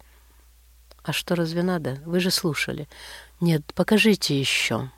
А 1.05 1.13
что, 1.13 1.35
разве 1.35 1.61
надо? 1.61 1.99
Вы 2.03 2.19
же 2.19 2.31
слушали. 2.31 2.87
Нет, 3.39 3.61
покажите 3.75 4.37
еще. 4.39 4.89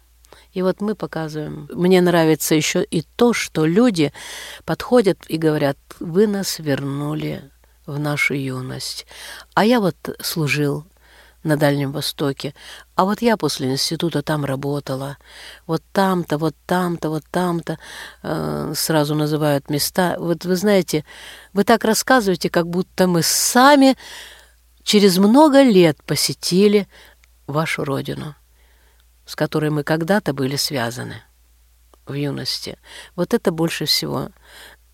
И 0.53 0.61
вот 0.61 0.79
мы 0.79 0.95
показываем. 0.95 1.67
Мне 1.73 1.99
нравится 1.99 2.55
еще 2.55 2.81
и 2.81 3.01
то, 3.01 3.33
что 3.33 3.65
люди 3.65 4.13
подходят 4.63 5.19
и 5.27 5.37
говорят, 5.37 5.77
вы 5.99 6.25
нас 6.25 6.59
вернули 6.59 7.51
в 7.85 7.99
нашу 7.99 8.35
юность. 8.35 9.05
А 9.53 9.65
я 9.65 9.81
вот 9.81 9.95
служил 10.21 10.85
на 11.43 11.57
Дальнем 11.57 11.91
Востоке. 11.91 12.55
А 12.95 13.03
вот 13.03 13.21
я 13.21 13.35
после 13.35 13.69
института 13.71 14.21
там 14.21 14.45
работала. 14.45 15.17
Вот 15.65 15.83
там-то, 15.91 16.37
вот 16.37 16.55
там-то, 16.65 17.09
вот 17.09 17.23
там-то. 17.29 17.79
Э, 18.23 18.71
сразу 18.75 19.13
называют 19.13 19.69
места. 19.69 20.15
Вот 20.19 20.45
вы 20.45 20.55
знаете, 20.55 21.03
вы 21.51 21.65
так 21.65 21.83
рассказываете, 21.83 22.49
как 22.49 22.67
будто 22.67 23.07
мы 23.07 23.23
сами 23.23 23.97
через 24.87 25.17
много 25.17 25.63
лет 25.63 26.01
посетили 26.03 26.87
вашу 27.45 27.83
родину, 27.83 28.35
с 29.25 29.35
которой 29.35 29.69
мы 29.69 29.83
когда-то 29.83 30.31
были 30.31 30.55
связаны 30.55 31.23
в 32.05 32.13
юности. 32.13 32.79
Вот 33.13 33.33
это 33.33 33.51
больше 33.51 33.83
всего 33.83 34.29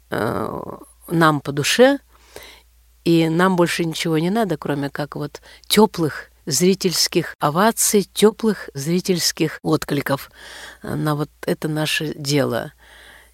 э, 0.10 0.62
нам 1.10 1.42
по 1.42 1.52
душе, 1.52 2.00
и 3.06 3.30
нам 3.30 3.56
больше 3.56 3.86
ничего 3.86 4.18
не 4.18 4.32
надо, 4.32 4.58
кроме 4.58 4.90
как 4.90 5.16
вот 5.16 5.44
теплых 5.68 6.32
зрительских 6.48 7.36
оваций, 7.40 8.02
теплых 8.02 8.72
зрительских 8.74 9.60
откликов 9.62 10.32
на 10.82 11.14
вот 11.14 11.30
это 11.46 11.68
наше 11.68 12.16
дело. 12.16 12.74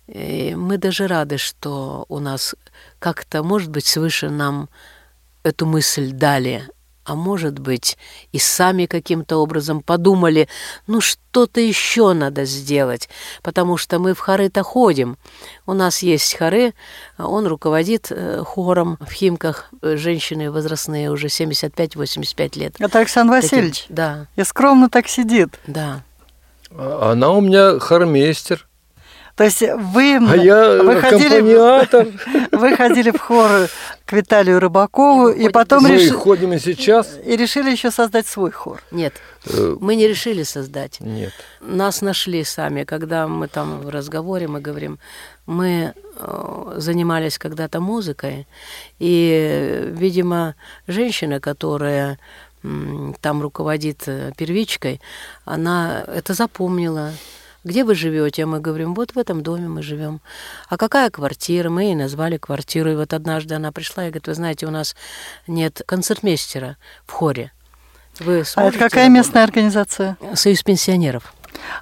И 0.08 0.56
мы 0.56 0.78
даже 0.78 1.08
рады, 1.08 1.38
что 1.38 2.06
у 2.10 2.20
нас 2.20 2.54
как-то, 3.00 3.44
может 3.44 3.70
быть, 3.70 3.86
свыше 3.86 4.30
нам 4.30 4.68
эту 5.44 5.66
мысль 5.66 6.12
дали 6.12 6.70
а 7.10 7.16
может 7.16 7.58
быть, 7.58 7.98
и 8.32 8.38
сами 8.38 8.86
каким-то 8.86 9.38
образом 9.38 9.82
подумали, 9.82 10.48
ну 10.86 11.02
что-то 11.02 11.60
еще 11.60 12.14
надо 12.14 12.46
сделать, 12.46 13.10
потому 13.42 13.78
что 13.78 13.98
мы 13.98 14.14
в 14.14 14.20
хоры-то 14.20 14.62
ходим. 14.62 15.18
У 15.66 15.74
нас 15.74 16.04
есть 16.04 16.38
хоры, 16.38 16.76
он 17.18 17.48
руководит 17.48 18.12
э, 18.12 18.44
хором 18.46 19.00
в 19.02 19.12
Химках, 19.12 19.72
э, 19.82 19.98
женщины 19.98 20.52
возрастные 20.52 21.10
уже 21.10 21.28
75-85 21.28 22.60
лет. 22.60 22.76
Это 22.78 23.00
Александр 23.00 23.34
Васильевич? 23.34 23.82
Таким, 23.82 23.96
да. 23.96 24.28
И 24.36 24.44
скромно 24.44 24.88
так 24.88 25.08
сидит. 25.08 25.60
Да. 25.66 26.04
А 26.70 27.14
она 27.14 27.32
у 27.32 27.42
меня 27.42 27.80
хормейстер. 27.80 28.69
То 29.40 29.46
есть 29.46 29.62
вы, 29.62 30.18
а 30.18 30.36
я 30.36 30.84
вы, 30.84 31.00
ходили, 31.00 31.40
вы 32.52 32.76
ходили 32.76 33.10
в 33.10 33.20
хор 33.22 33.70
к 34.06 34.12
Виталию 34.12 34.60
Рыбакову, 34.60 35.30
и, 35.30 35.46
и 35.46 35.50
потом 35.50 35.84
мы 35.84 35.92
решили... 35.92 36.10
ходим 36.10 36.52
и 36.52 36.60
сейчас. 36.60 37.18
И 37.26 37.38
решили 37.38 37.72
еще 37.72 37.90
создать 37.90 38.28
свой 38.28 38.52
хор. 38.52 38.84
Нет, 38.92 39.14
э, 39.46 39.78
мы 39.80 39.96
не 39.96 40.10
решили 40.10 40.44
создать. 40.44 41.00
Нет. 41.00 41.32
Нас 41.62 42.02
нашли 42.02 42.44
сами, 42.44 42.84
когда 42.84 43.30
мы 43.30 43.48
там 43.48 43.80
в 43.80 43.88
разговоре, 43.88 44.50
мы 44.50 44.60
говорим, 44.60 45.00
мы 45.46 45.94
э, 46.18 46.74
занимались 46.76 47.38
когда-то 47.38 47.80
музыкой, 47.80 48.46
и, 49.00 49.88
видимо, 49.94 50.56
женщина, 50.88 51.40
которая 51.40 52.20
там 53.22 53.42
руководит 53.42 54.04
э, 54.08 54.34
первичкой, 54.36 55.00
она 55.46 56.04
это 56.08 56.34
запомнила, 56.34 57.14
где 57.64 57.84
вы 57.84 57.96
живете? 57.96 58.44
А 58.44 58.48
мы 58.48 58.60
говорим, 58.60 58.94
вот 58.94 59.12
в 59.12 59.18
этом 59.20 59.44
доме 59.44 59.68
мы 59.68 59.82
живем. 59.82 60.22
А 60.68 60.78
какая 60.78 61.10
квартира? 61.10 61.70
Мы 61.70 61.84
ей 61.84 61.96
назвали 61.96 62.38
квартиру. 62.38 62.92
И 62.92 62.96
вот 62.96 63.14
однажды 63.14 63.56
она 63.56 63.72
пришла 63.72 64.06
и 64.06 64.10
говорит, 64.10 64.28
вы 64.28 64.34
знаете, 64.34 64.66
у 64.66 64.72
нас 64.72 64.96
нет 65.48 65.82
концертмейстера 65.86 66.78
в 67.06 67.12
хоре. 67.12 67.52
Вы 68.20 68.44
а 68.56 68.66
это 68.66 68.78
какая 68.78 69.10
местная 69.10 69.44
организация? 69.44 70.18
Союз 70.34 70.62
пенсионеров. 70.64 71.34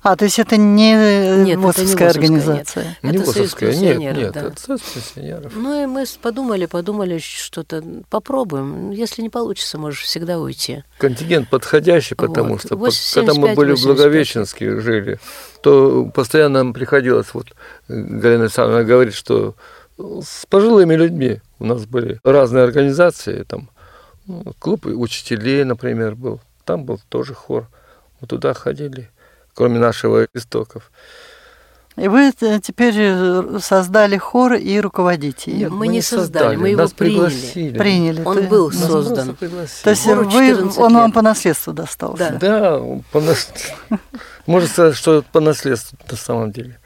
А, 0.03 0.15
то 0.15 0.25
есть 0.25 0.39
это 0.39 0.57
не 0.57 1.43
нет, 1.43 1.59
ВОСовская 1.59 2.09
это 2.09 2.19
не 2.19 2.25
организация? 2.25 2.97
Нет. 3.01 3.13
Не 3.13 3.19
это 3.19 3.31
Союз 3.31 3.53
пенсионеров, 3.53 3.99
нет, 3.99 4.17
нет, 4.17 4.33
да. 4.33 4.41
это 4.47 4.61
Союз 4.61 4.81
пенсионеров. 4.81 5.53
Ну 5.55 5.83
и 5.83 5.85
мы 5.85 6.05
подумали, 6.21 6.65
подумали, 6.65 7.17
что-то 7.19 7.83
попробуем. 8.09 8.91
Если 8.91 9.21
не 9.21 9.29
получится, 9.29 9.77
можешь 9.77 10.01
всегда 10.01 10.39
уйти. 10.39 10.83
Контингент 10.97 11.49
подходящий, 11.49 12.15
потому 12.15 12.53
вот. 12.53 12.61
что 12.61 12.75
8, 12.75 13.13
когда 13.13 13.33
мы 13.33 13.55
были 13.55 13.71
85. 13.71 13.79
в 13.79 13.85
Благовещенске, 13.85 14.79
жили, 14.79 15.19
то 15.61 16.05
постоянно 16.13 16.63
нам 16.63 16.73
приходилось, 16.73 17.27
вот 17.33 17.47
Галина 17.87 18.43
Александровна 18.43 18.83
говорит, 18.83 19.13
что 19.13 19.55
с 19.97 20.45
пожилыми 20.45 20.95
людьми 20.95 21.41
у 21.59 21.65
нас 21.65 21.85
были 21.85 22.19
разные 22.23 22.63
организации, 22.63 23.43
там 23.43 23.69
ну, 24.25 24.53
клуб 24.59 24.85
учителей, 24.85 25.63
например, 25.63 26.15
был, 26.15 26.39
там 26.65 26.85
был 26.85 26.99
тоже 27.09 27.33
хор, 27.33 27.67
мы 28.19 28.27
туда 28.27 28.53
ходили 28.53 29.09
кроме 29.57 29.79
нашего 29.79 30.27
истоков. 30.35 30.91
И 31.95 32.07
вы 32.07 32.31
э, 32.41 32.59
теперь 32.59 32.93
э, 32.95 33.57
создали 33.59 34.17
хор 34.17 34.53
и 34.53 34.79
руководите 34.79 35.51
Нет, 35.51 35.71
мы, 35.71 35.77
мы 35.77 35.87
не 35.87 36.03
создали, 36.03 36.55
мы 36.55 36.69
его 36.69 36.83
Нас 36.83 36.93
приняли. 36.93 37.15
Пригласили. 37.15 37.77
Приняли. 37.77 38.23
Он 38.23 38.35
Ты... 38.37 38.43
был 38.43 38.71
создан. 38.71 39.35
То 39.35 39.89
есть 39.89 40.05
вы, 40.05 40.69
он 40.77 40.93
вам 40.93 41.11
по 41.11 41.23
наследству 41.23 41.73
достался? 41.73 42.37
Да, 42.39 42.77
да 42.77 42.81
по 43.11 43.19
нас... 43.19 43.51
можно 44.45 44.69
сказать, 44.69 44.95
что 44.95 45.23
по 45.31 45.39
наследству 45.39 45.97
на 46.07 46.17
самом 46.17 46.51
деле. 46.51 46.79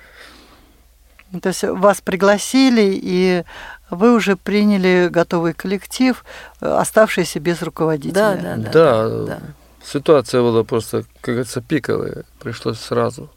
То 1.42 1.50
есть 1.50 1.64
вас 1.64 2.00
пригласили, 2.00 2.94
и 2.94 3.44
вы 3.90 4.16
уже 4.16 4.38
приняли 4.38 5.10
готовый 5.12 5.54
коллектив, 5.54 6.24
э, 6.62 6.68
оставшийся 6.68 7.42
без 7.42 7.62
руководителя. 7.62 8.14
Да, 8.14 8.36
да, 8.36 8.56
да. 8.56 8.72
да, 8.72 9.26
да. 9.26 9.40
Ситуация 9.84 10.42
была 10.42 10.64
просто, 10.64 11.04
как 11.22 11.36
говорится, 11.36 11.62
пиковая. 11.62 12.26
Пришлось 12.40 12.80
сразу. 12.80 13.30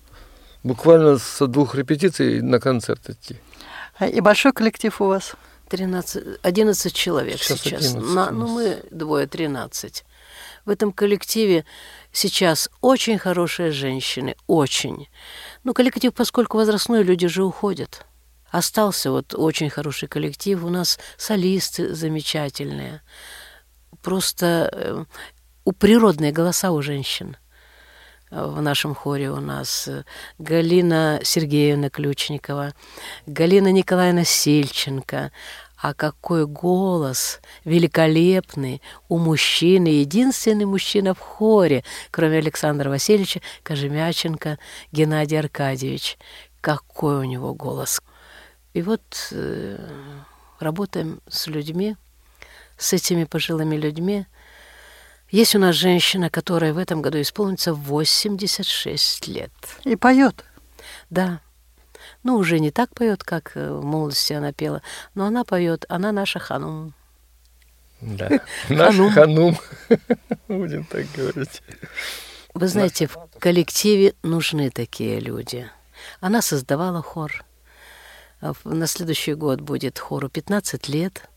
Буквально 0.62 1.18
с 1.18 1.46
двух 1.46 1.74
репетиций 1.74 2.40
на 2.40 2.60
концерт 2.60 3.10
идти. 3.10 3.36
А, 3.98 4.06
и 4.06 4.20
большой 4.20 4.52
коллектив 4.52 5.00
у 5.00 5.06
вас? 5.06 5.34
13, 5.68 6.38
11 6.42 6.94
человек 6.94 7.38
сейчас. 7.38 7.60
сейчас. 7.60 7.94
11, 7.94 8.14
на, 8.14 8.30
ну, 8.30 8.48
мы 8.48 8.82
двое, 8.90 9.26
13. 9.26 10.04
В 10.64 10.70
этом 10.70 10.92
коллективе 10.92 11.64
сейчас 12.12 12.70
очень 12.80 13.18
хорошие 13.18 13.70
женщины, 13.72 14.36
очень. 14.46 15.08
Ну, 15.64 15.74
коллектив, 15.74 16.12
поскольку 16.12 16.56
возрастной, 16.56 17.02
люди 17.02 17.26
же 17.28 17.44
уходят. 17.44 18.06
Остался 18.50 19.10
вот 19.10 19.34
очень 19.34 19.68
хороший 19.68 20.08
коллектив, 20.08 20.62
у 20.64 20.70
нас 20.70 20.98
солисты 21.16 21.94
замечательные. 21.94 23.02
Просто 24.02 24.70
э, 24.72 25.04
у 25.64 25.72
природные 25.72 26.32
голоса 26.32 26.70
у 26.70 26.82
женщин. 26.82 27.36
В 28.30 28.60
нашем 28.60 28.94
хоре 28.94 29.30
у 29.30 29.40
нас 29.40 29.88
Галина 30.38 31.20
Сергеевна 31.22 31.88
Ключникова, 31.88 32.74
Галина 33.26 33.70
Николаевна 33.70 34.24
Сельченко. 34.24 35.30
А 35.76 35.92
какой 35.92 36.46
голос 36.46 37.40
великолепный 37.64 38.80
у 39.08 39.18
мужчины, 39.18 39.88
единственный 39.88 40.64
мужчина 40.64 41.12
в 41.12 41.18
хоре, 41.18 41.84
кроме 42.10 42.38
Александра 42.38 42.88
Васильевича 42.88 43.42
Кожемяченко, 43.62 44.58
Геннадий 44.92 45.38
Аркадьевич. 45.38 46.16
Какой 46.62 47.16
у 47.16 47.24
него 47.24 47.52
голос. 47.52 48.00
И 48.72 48.80
вот 48.80 49.02
э, 49.32 49.78
работаем 50.58 51.20
с 51.28 51.48
людьми, 51.48 51.96
с 52.78 52.94
этими 52.94 53.24
пожилыми 53.24 53.76
людьми, 53.76 54.26
есть 55.34 55.56
у 55.56 55.58
нас 55.58 55.74
женщина, 55.74 56.30
которая 56.30 56.72
в 56.72 56.78
этом 56.78 57.02
году 57.02 57.20
исполнится 57.20 57.74
86 57.74 59.26
лет. 59.26 59.50
И 59.82 59.96
поет. 59.96 60.44
Да. 61.10 61.40
Ну, 62.22 62.36
уже 62.36 62.60
не 62.60 62.70
так 62.70 62.94
поет, 62.94 63.24
как 63.24 63.56
э, 63.56 63.72
в 63.72 63.84
молодости 63.84 64.32
она 64.32 64.52
пела, 64.52 64.80
но 65.16 65.26
она 65.26 65.42
поет, 65.42 65.86
она 65.88 66.12
наша 66.12 66.38
ханум. 66.38 66.94
Да, 68.00 68.30
наш 68.68 68.94
ханум, 69.12 69.58
будем 70.48 70.84
так 70.84 71.04
говорить. 71.16 71.62
Вы 72.54 72.68
знаете, 72.68 73.08
в 73.08 73.16
коллективе 73.40 74.14
нужны 74.22 74.70
такие 74.70 75.18
люди. 75.18 75.68
Она 76.20 76.42
создавала 76.42 77.02
хор. 77.02 77.44
А 78.40 78.52
на 78.62 78.86
следующий 78.86 79.34
год 79.34 79.60
будет 79.60 79.98
хору 79.98 80.28
15 80.28 80.88
лет. 80.88 81.28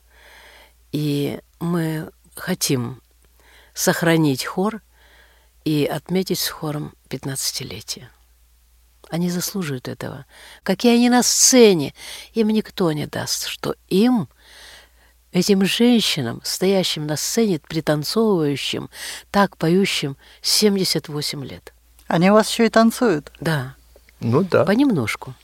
И 0.92 1.40
мы 1.60 2.12
хотим 2.36 3.02
сохранить 3.78 4.44
хор 4.44 4.82
и 5.64 5.86
отметить 5.86 6.40
с 6.40 6.50
хором 6.50 6.96
15-летие. 7.10 8.08
Они 9.10 9.30
заслуживают 9.30 9.88
этого. 9.88 10.26
Какие 10.64 10.96
они 10.96 11.10
на 11.10 11.22
сцене, 11.22 11.94
им 12.34 12.50
никто 12.50 12.92
не 12.92 13.06
даст, 13.06 13.46
что 13.46 13.76
им, 13.88 14.28
этим 15.32 15.64
женщинам, 15.64 16.42
стоящим 16.44 17.06
на 17.06 17.18
сцене, 17.18 17.60
пританцовывающим, 17.60 18.90
так 19.30 19.58
поющим 19.58 20.18
78 20.42 21.46
лет. 21.46 21.74
Они 22.08 22.32
у 22.32 22.34
вас 22.34 22.50
еще 22.50 22.66
и 22.66 22.70
танцуют? 22.70 23.32
Да. 23.40 23.76
Ну 24.20 24.44
да. 24.44 24.66
Понемножку. 24.66 25.36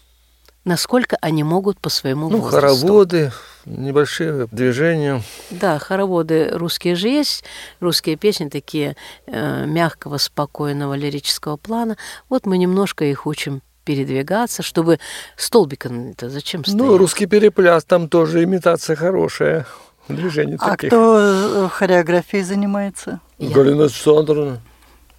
Насколько 0.66 1.18
они 1.22 1.43
могут 1.43 1.80
по 1.80 1.89
своему 1.89 2.30
Ну, 2.30 2.38
возрасту. 2.39 2.82
хороводы, 2.86 3.32
небольшие 3.66 4.47
движения. 4.51 5.22
Да, 5.51 5.80
хороводы 5.80 6.49
русские 6.53 6.95
же 6.95 7.09
есть, 7.09 7.43
русские 7.80 8.16
песни 8.16 8.49
такие 8.49 8.95
э, 9.28 9.66
мягкого, 9.66 10.18
спокойного 10.18 10.93
лирического 10.93 11.57
плана. 11.57 11.97
Вот 12.30 12.45
мы 12.45 12.57
немножко 12.57 13.05
их 13.05 13.26
учим 13.26 13.61
передвигаться, 13.86 14.64
чтобы 14.64 14.99
столбиком-то 15.36 16.30
зачем 16.30 16.64
стоять? 16.64 16.80
Ну, 16.82 16.97
русский 16.97 17.26
перепляс, 17.26 17.84
там 17.84 18.07
тоже 18.07 18.43
имитация 18.43 18.95
хорошая. 18.95 19.66
Движений 20.07 20.57
А 20.59 20.72
таких. 20.72 20.89
кто 20.89 21.18
э, 21.20 21.70
хореографией 21.70 22.43
занимается? 22.43 23.20
Я. 23.38 23.53
Галина 23.55 23.84
Александровна. 23.84 24.59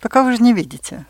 Пока 0.00 0.22
вы 0.22 0.36
же 0.36 0.42
не 0.42 0.52
видите. 0.52 1.06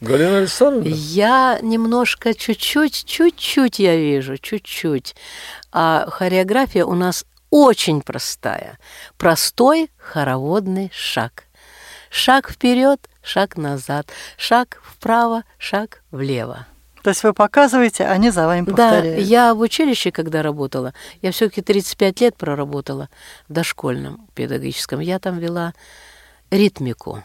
Галина 0.00 0.38
Александровна? 0.38 0.88
Я 0.88 1.58
немножко, 1.62 2.34
чуть-чуть, 2.34 3.04
чуть-чуть 3.04 3.78
я 3.78 3.96
вижу, 3.96 4.38
чуть-чуть. 4.38 5.16
А 5.72 6.06
хореография 6.08 6.84
у 6.84 6.94
нас 6.94 7.24
очень 7.50 8.02
простая. 8.02 8.78
Простой 9.16 9.90
хороводный 9.96 10.90
шаг. 10.94 11.44
Шаг 12.10 12.50
вперед, 12.50 13.00
шаг 13.22 13.56
назад, 13.56 14.08
шаг 14.36 14.80
вправо, 14.82 15.42
шаг 15.58 16.02
влево. 16.10 16.66
То 17.02 17.10
есть 17.10 17.22
вы 17.22 17.32
показываете, 17.32 18.04
а 18.04 18.12
они 18.12 18.30
за 18.30 18.46
вами 18.46 18.64
Да, 18.66 18.72
повторяют. 18.90 19.24
я 19.26 19.54
в 19.54 19.60
училище, 19.60 20.10
когда 20.10 20.42
работала, 20.42 20.94
я 21.22 21.32
все-таки 21.32 21.62
35 21.62 22.20
лет 22.20 22.36
проработала 22.36 23.08
в 23.48 23.52
дошкольном 23.52 24.26
педагогическом, 24.34 25.00
я 25.00 25.18
там 25.18 25.38
вела 25.38 25.74
ритмику. 26.50 27.22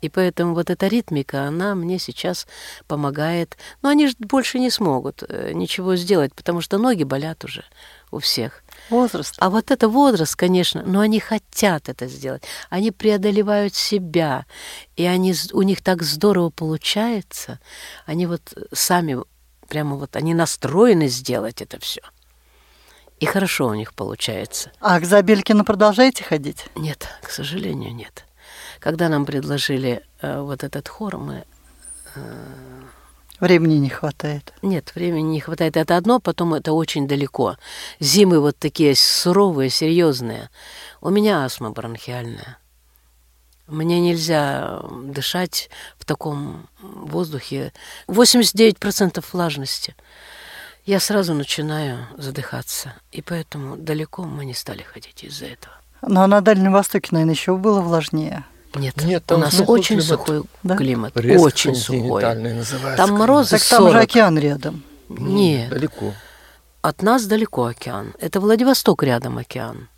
И 0.00 0.08
поэтому 0.08 0.54
вот 0.54 0.70
эта 0.70 0.88
ритмика, 0.88 1.44
она 1.44 1.74
мне 1.74 1.98
сейчас 1.98 2.46
помогает. 2.86 3.56
Но 3.82 3.88
они 3.88 4.08
же 4.08 4.14
больше 4.18 4.58
не 4.58 4.70
смогут 4.70 5.22
э, 5.28 5.52
ничего 5.54 5.96
сделать, 5.96 6.34
потому 6.34 6.60
что 6.60 6.78
ноги 6.78 7.04
болят 7.04 7.44
уже 7.44 7.64
у 8.10 8.18
всех. 8.18 8.62
Возраст. 8.90 9.34
А 9.38 9.50
вот 9.50 9.70
это 9.70 9.88
возраст, 9.88 10.36
конечно, 10.36 10.82
но 10.86 11.00
они 11.00 11.18
хотят 11.18 11.88
это 11.88 12.06
сделать. 12.06 12.44
Они 12.68 12.90
преодолевают 12.90 13.74
себя, 13.74 14.46
и 14.96 15.04
они, 15.04 15.34
у 15.52 15.62
них 15.62 15.82
так 15.82 16.02
здорово 16.02 16.50
получается. 16.50 17.58
Они 18.04 18.26
вот 18.26 18.42
сами, 18.72 19.18
прямо 19.68 19.96
вот, 19.96 20.14
они 20.14 20.34
настроены 20.34 21.08
сделать 21.08 21.62
это 21.62 21.80
все. 21.80 22.02
И 23.18 23.24
хорошо 23.24 23.68
у 23.68 23.74
них 23.74 23.94
получается. 23.94 24.72
А 24.78 25.00
к 25.00 25.06
Забелькину 25.06 25.64
продолжаете 25.64 26.22
ходить? 26.22 26.66
Нет, 26.74 27.08
к 27.22 27.30
сожалению, 27.30 27.94
нет. 27.94 28.26
Когда 28.80 29.08
нам 29.08 29.26
предложили 29.26 30.02
э, 30.20 30.40
вот 30.40 30.64
этот 30.64 30.88
хор, 30.88 31.18
мы 31.18 31.44
Времени 33.38 33.74
не 33.74 33.90
хватает. 33.90 34.54
Нет, 34.62 34.92
времени 34.94 35.32
не 35.32 35.40
хватает. 35.40 35.76
Это 35.76 35.98
одно, 35.98 36.20
потом 36.20 36.54
это 36.54 36.72
очень 36.72 37.06
далеко. 37.06 37.58
Зимы 38.00 38.40
вот 38.40 38.56
такие 38.58 38.96
суровые, 38.96 39.68
серьезные. 39.68 40.48
У 41.02 41.10
меня 41.10 41.44
астма 41.44 41.70
бронхиальная. 41.70 42.56
Мне 43.66 44.00
нельзя 44.00 44.80
дышать 45.04 45.68
в 45.98 46.06
таком 46.06 46.68
воздухе. 46.80 47.74
89% 48.08 49.22
влажности. 49.32 49.94
Я 50.86 50.98
сразу 51.00 51.34
начинаю 51.34 52.06
задыхаться. 52.16 52.94
И 53.12 53.20
поэтому 53.20 53.76
далеко 53.76 54.22
мы 54.22 54.46
не 54.46 54.54
стали 54.54 54.82
ходить 54.82 55.24
из-за 55.24 55.46
этого. 55.46 55.74
Но 56.00 56.26
на 56.26 56.40
Дальнем 56.40 56.72
Востоке, 56.72 57.08
наверное, 57.10 57.34
еще 57.34 57.56
было 57.56 57.82
влажнее. 57.82 58.44
Нет, 58.78 58.96
Нет, 59.04 59.22
у 59.24 59.26
там 59.26 59.40
нас 59.40 59.54
сухой 59.56 59.80
очень 59.80 59.96
климат. 60.00 60.06
сухой 60.20 60.42
Да? 60.62 60.76
климат. 60.76 61.16
Резко 61.16 61.44
очень 61.44 61.74
сухой. 61.74 62.22
называется. 62.22 62.96
Там 62.96 63.06
климат. 63.06 63.20
морозы 63.20 63.50
Так 63.58 63.62
там 63.68 63.82
же 63.84 63.90
40. 63.92 64.02
океан 64.02 64.38
рядом. 64.38 64.82
Нет, 65.08 65.70
Далеко. 65.70 66.12
От 66.82 67.02
нас 67.02 67.24
далеко 67.26 67.64
океан. 67.66 68.14
Это 68.20 68.40
Владивосток 68.40 69.02
рядом 69.02 69.38
океан. 69.38 69.88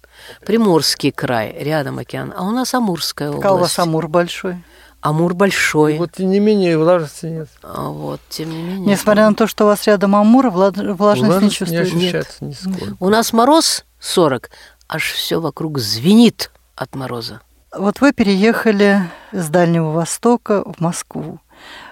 Приморский 0.44 1.12
край 1.12 1.54
рядом 1.58 1.98
океан. 1.98 2.32
А 2.36 2.44
у 2.44 2.50
нас 2.50 2.74
Амурская 2.74 3.28
область. 3.28 3.42
Пока 3.42 3.54
у 3.54 3.58
вас 3.58 3.78
Амур 3.78 4.08
большой. 4.08 4.62
Амур 5.00 5.34
большой. 5.34 5.96
Вот 5.98 6.12
тем 6.12 6.30
не 6.30 6.40
менее 6.40 6.76
влажности 6.76 7.26
нет. 7.26 7.48
А 7.62 7.88
вот, 7.88 8.20
тем 8.28 8.50
не 8.50 8.62
менее. 8.62 8.86
Несмотря 8.86 9.28
на 9.28 9.34
то, 9.36 9.46
что 9.46 9.64
у 9.64 9.66
вас 9.68 9.86
рядом 9.86 10.16
Амур, 10.16 10.46
вла- 10.46 10.72
влажность 10.94 11.22
не 11.22 11.38
Влажность 11.38 11.70
не 11.70 11.76
ощущается 11.76 12.44
нисколько. 12.44 12.96
У 12.98 13.08
нас 13.08 13.32
мороз 13.32 13.84
40, 14.00 14.50
аж 14.88 15.12
все 15.12 15.40
вокруг 15.40 15.78
звенит 15.78 16.50
от 16.74 16.94
мороза. 16.96 17.40
Вот 17.76 18.00
вы 18.00 18.12
переехали 18.12 19.02
с 19.30 19.48
Дальнего 19.48 19.90
Востока 19.90 20.64
в 20.64 20.80
Москву. 20.80 21.40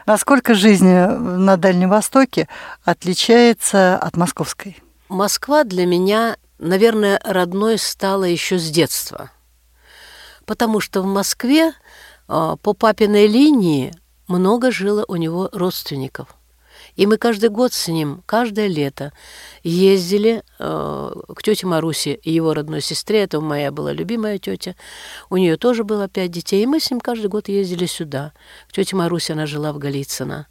Насколько 0.06 0.54
жизнь 0.54 0.88
на 0.88 1.56
Дальнем 1.56 1.90
Востоке 1.90 2.48
отличается 2.84 3.98
от 3.98 4.16
московской? 4.16 4.78
Москва 5.08 5.64
для 5.64 5.84
меня, 5.84 6.36
наверное, 6.58 7.20
родной 7.24 7.78
стала 7.78 8.24
еще 8.24 8.58
с 8.58 8.70
детства. 8.70 9.30
Потому 10.46 10.80
что 10.80 11.02
в 11.02 11.06
Москве 11.06 11.72
а, 12.26 12.56
по 12.56 12.72
папиной 12.72 13.26
линии 13.26 13.92
много 14.28 14.70
жило 14.70 15.04
у 15.08 15.16
него 15.16 15.50
родственников. 15.52 16.28
И 16.96 17.06
мы 17.06 17.18
каждый 17.18 17.50
год 17.50 17.72
с 17.72 17.88
ним, 17.88 18.22
каждое 18.26 18.66
лето 18.66 19.12
ездили 19.62 20.42
э, 20.58 21.10
к 21.34 21.42
тете 21.42 21.66
Марусе 21.66 22.14
и 22.14 22.32
его 22.32 22.54
родной 22.54 22.80
сестре. 22.80 23.22
Это 23.22 23.40
моя 23.40 23.70
была 23.70 23.92
любимая 23.92 24.38
тетя. 24.38 24.74
У 25.30 25.36
нее 25.36 25.56
тоже 25.56 25.84
было 25.84 26.08
пять 26.08 26.30
детей. 26.30 26.62
И 26.62 26.66
мы 26.66 26.80
с 26.80 26.90
ним 26.90 27.00
каждый 27.00 27.28
год 27.28 27.48
ездили 27.48 27.86
сюда. 27.86 28.32
К 28.68 28.72
тете 28.72 28.96
Марусе 28.96 29.34
она 29.34 29.46
жила 29.46 29.72
в 29.72 29.78
Голицыно. 29.78 30.48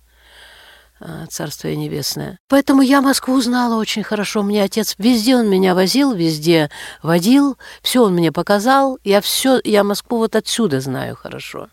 А, 0.99 1.25
Царствие 1.27 1.75
небесное. 1.75 2.39
Поэтому 2.47 2.81
я 2.81 3.01
Москву 3.01 3.41
знала 3.41 3.75
очень 3.75 4.03
хорошо. 4.03 4.43
Мне 4.43 4.63
отец 4.63 4.95
везде 4.97 5.35
он 5.35 5.49
меня 5.49 5.75
возил, 5.75 6.13
везде 6.13 6.69
водил, 7.03 7.57
все 7.81 8.03
он 8.03 8.13
мне 8.13 8.31
показал. 8.31 8.97
Я 9.03 9.19
все, 9.19 9.59
я 9.63 9.83
Москву 9.83 10.19
вот 10.19 10.35
отсюда 10.35 10.79
знаю 10.79 11.15
хорошо. 11.15 11.69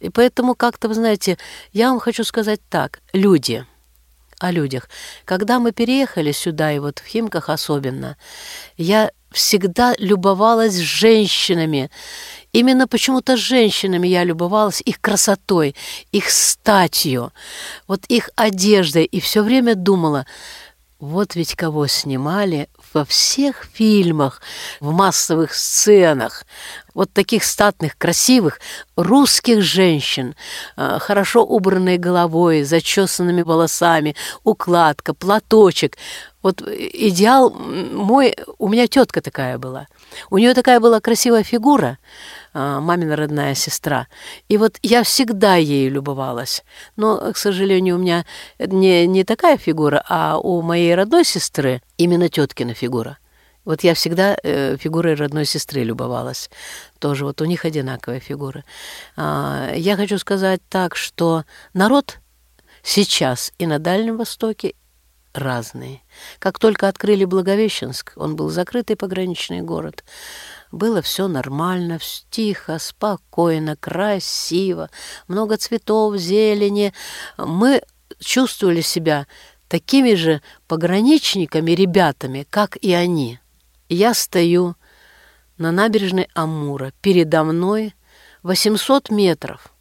И 0.00 0.08
поэтому 0.08 0.54
как-то, 0.54 0.88
вы 0.88 0.94
знаете, 0.94 1.38
я 1.72 1.90
вам 1.90 2.00
хочу 2.00 2.24
сказать 2.24 2.60
так, 2.68 3.00
люди, 3.12 3.66
о 4.40 4.50
людях. 4.50 4.88
Когда 5.24 5.58
мы 5.60 5.72
переехали 5.72 6.32
сюда, 6.32 6.72
и 6.72 6.78
вот 6.80 6.98
в 6.98 7.06
Химках 7.06 7.48
особенно, 7.48 8.16
я 8.76 9.10
всегда 9.30 9.94
любовалась 9.98 10.76
женщинами. 10.76 11.90
Именно 12.52 12.88
почему-то 12.88 13.36
женщинами 13.36 14.08
я 14.08 14.24
любовалась, 14.24 14.82
их 14.84 15.00
красотой, 15.00 15.76
их 16.10 16.30
статью, 16.30 17.32
вот 17.86 18.04
их 18.08 18.30
одеждой. 18.34 19.04
И 19.04 19.20
все 19.20 19.42
время 19.42 19.76
думала, 19.76 20.26
вот 20.98 21.36
ведь 21.36 21.54
кого 21.54 21.86
снимали 21.86 22.68
во 22.92 23.04
всех 23.04 23.66
фильмах, 23.72 24.40
в 24.80 24.92
массовых 24.92 25.54
сценах, 25.54 26.44
вот 26.94 27.12
таких 27.12 27.44
статных, 27.44 27.96
красивых 27.96 28.60
русских 28.96 29.62
женщин, 29.62 30.34
э, 30.76 30.98
хорошо 31.00 31.44
убранной 31.44 31.98
головой, 31.98 32.62
зачесанными 32.62 33.42
волосами, 33.42 34.16
укладка, 34.44 35.14
платочек. 35.14 35.96
Вот 36.42 36.62
идеал 36.62 37.50
мой, 37.50 38.36
у 38.58 38.68
меня 38.68 38.86
тетка 38.86 39.20
такая 39.20 39.58
была. 39.58 39.86
У 40.30 40.38
нее 40.38 40.54
такая 40.54 40.80
была 40.80 41.00
красивая 41.00 41.42
фигура, 41.42 41.98
мамина 42.52 43.16
родная 43.16 43.54
сестра. 43.54 44.08
И 44.48 44.56
вот 44.56 44.78
я 44.82 45.02
всегда 45.02 45.56
ею 45.56 45.90
любовалась. 45.90 46.64
Но, 46.96 47.32
к 47.32 47.36
сожалению, 47.36 47.96
у 47.96 47.98
меня 47.98 48.24
не, 48.58 49.06
не 49.06 49.24
такая 49.24 49.56
фигура, 49.56 50.02
а 50.08 50.38
у 50.38 50.62
моей 50.62 50.94
родной 50.94 51.24
сестры 51.24 51.82
именно 51.96 52.28
теткина 52.28 52.74
фигура. 52.74 53.18
Вот 53.64 53.84
я 53.84 53.94
всегда 53.94 54.36
э, 54.42 54.76
фигурой 54.78 55.14
родной 55.14 55.44
сестры 55.44 55.84
любовалась. 55.84 56.50
Тоже 56.98 57.24
вот 57.24 57.40
у 57.40 57.44
них 57.44 57.64
одинаковая 57.64 58.18
фигура. 58.18 58.64
А, 59.16 59.72
я 59.74 59.96
хочу 59.96 60.18
сказать 60.18 60.60
так, 60.68 60.96
что 60.96 61.44
народ 61.74 62.18
сейчас 62.82 63.52
и 63.58 63.66
на 63.66 63.78
Дальнем 63.78 64.16
Востоке 64.16 64.74
разные. 65.34 66.00
Как 66.38 66.58
только 66.58 66.88
открыли 66.88 67.24
Благовещенск, 67.24 68.12
он 68.16 68.34
был 68.34 68.48
закрытый 68.48 68.96
пограничный 68.96 69.60
город, 69.60 70.04
было 70.72 71.02
все 71.02 71.28
нормально, 71.28 71.98
тихо, 72.30 72.78
спокойно, 72.78 73.76
красиво, 73.76 74.90
много 75.28 75.56
цветов, 75.56 76.16
зелени. 76.16 76.92
Мы 77.36 77.82
чувствовали 78.18 78.80
себя 78.80 79.26
такими 79.68 80.14
же 80.14 80.42
пограничниками, 80.68 81.72
ребятами, 81.72 82.46
как 82.48 82.76
и 82.76 82.92
они. 82.92 83.40
Я 83.88 84.14
стою 84.14 84.76
на 85.58 85.72
набережной 85.72 86.28
Амура, 86.34 86.92
передо 87.00 87.44
мной 87.44 87.94
800 88.42 89.10
метров. 89.10 89.72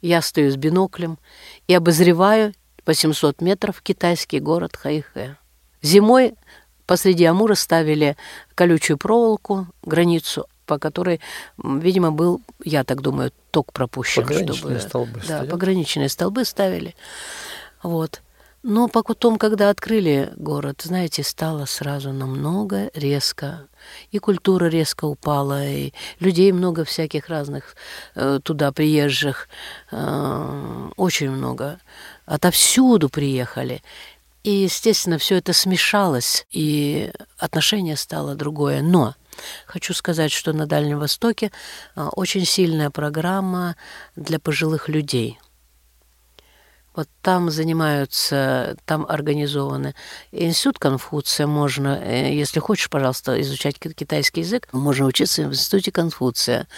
Я 0.00 0.20
стою 0.20 0.50
с 0.50 0.56
биноклем 0.56 1.18
и 1.68 1.74
обозреваю 1.74 2.54
800 2.84 3.40
метров 3.40 3.80
китайский 3.82 4.40
город 4.40 4.76
Хайхэ. 4.76 5.36
Зимой 5.80 6.34
посреди 6.92 7.24
Амура 7.24 7.54
ставили 7.54 8.16
колючую 8.54 8.98
проволоку, 8.98 9.66
границу, 9.82 10.46
по 10.66 10.78
которой, 10.78 11.20
видимо, 11.56 12.10
был, 12.12 12.42
я 12.64 12.84
так 12.84 13.00
думаю, 13.00 13.32
ток 13.50 13.72
пропущен. 13.72 14.22
Пограничные 14.22 14.78
чтобы- 14.78 14.80
столбы 14.80 15.18
Да, 15.20 15.24
стоят. 15.24 15.48
пограничные 15.50 16.08
столбы 16.10 16.44
ставили. 16.44 16.94
Вот. 17.82 18.20
Но 18.62 18.88
потом, 18.88 19.38
когда 19.38 19.70
открыли 19.70 20.32
город, 20.36 20.82
знаете, 20.84 21.22
стало 21.24 21.64
сразу 21.64 22.12
намного 22.12 22.90
резко. 22.94 23.66
И 24.12 24.18
культура 24.18 24.66
резко 24.66 25.06
упала, 25.06 25.64
и 25.66 25.92
людей 26.20 26.52
много 26.52 26.84
всяких 26.84 27.28
разных 27.30 27.74
э, 28.14 28.38
туда 28.42 28.70
приезжих, 28.70 29.48
э, 29.90 30.88
очень 30.96 31.30
много. 31.30 31.78
Отовсюду 32.26 33.08
приехали. 33.08 33.82
И, 34.42 34.50
естественно, 34.50 35.18
все 35.18 35.36
это 35.36 35.52
смешалось, 35.52 36.46
и 36.50 37.12
отношение 37.38 37.96
стало 37.96 38.34
другое. 38.34 38.82
Но 38.82 39.14
хочу 39.66 39.94
сказать, 39.94 40.32
что 40.32 40.52
на 40.52 40.66
Дальнем 40.66 40.98
Востоке 40.98 41.52
э, 41.94 42.08
очень 42.12 42.44
сильная 42.44 42.90
программа 42.90 43.76
для 44.16 44.38
пожилых 44.38 44.88
людей– 44.88 45.38
вот 46.94 47.08
там 47.22 47.50
занимаются, 47.50 48.76
там 48.84 49.06
организованы 49.08 49.94
институт 50.30 50.78
Конфуция. 50.78 51.46
Можно, 51.46 51.98
э, 52.02 52.34
если 52.34 52.60
хочешь, 52.60 52.90
пожалуйста, 52.90 53.40
изучать 53.40 53.78
китайский 53.78 54.40
язык, 54.40 54.68
можно 54.72 55.06
учиться 55.06 55.42
в 55.42 55.52
институте 55.52 55.90
Конфуция. 55.90 56.68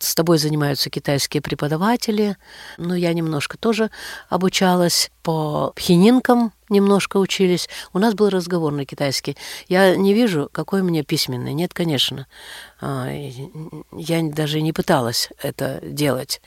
С 0.00 0.14
тобой 0.14 0.38
занимаются 0.38 0.88
китайские 0.88 1.42
преподаватели. 1.42 2.38
Ну, 2.78 2.94
я 2.94 3.12
немножко 3.12 3.58
тоже 3.58 3.90
обучалась 4.30 5.10
по 5.22 5.72
пхенинкам, 5.76 6.54
немножко 6.70 7.18
учились. 7.18 7.68
У 7.92 7.98
нас 7.98 8.14
был 8.14 8.30
разговор 8.30 8.72
на 8.72 8.86
китайский. 8.86 9.36
Я 9.68 9.94
не 9.96 10.14
вижу, 10.14 10.48
какой 10.50 10.82
мне 10.82 11.04
письменный. 11.04 11.52
Нет, 11.52 11.74
конечно. 11.74 12.26
А, 12.80 13.10
я 13.92 14.22
даже 14.22 14.62
не 14.62 14.72
пыталась 14.72 15.28
это 15.42 15.80
делать, 15.82 16.40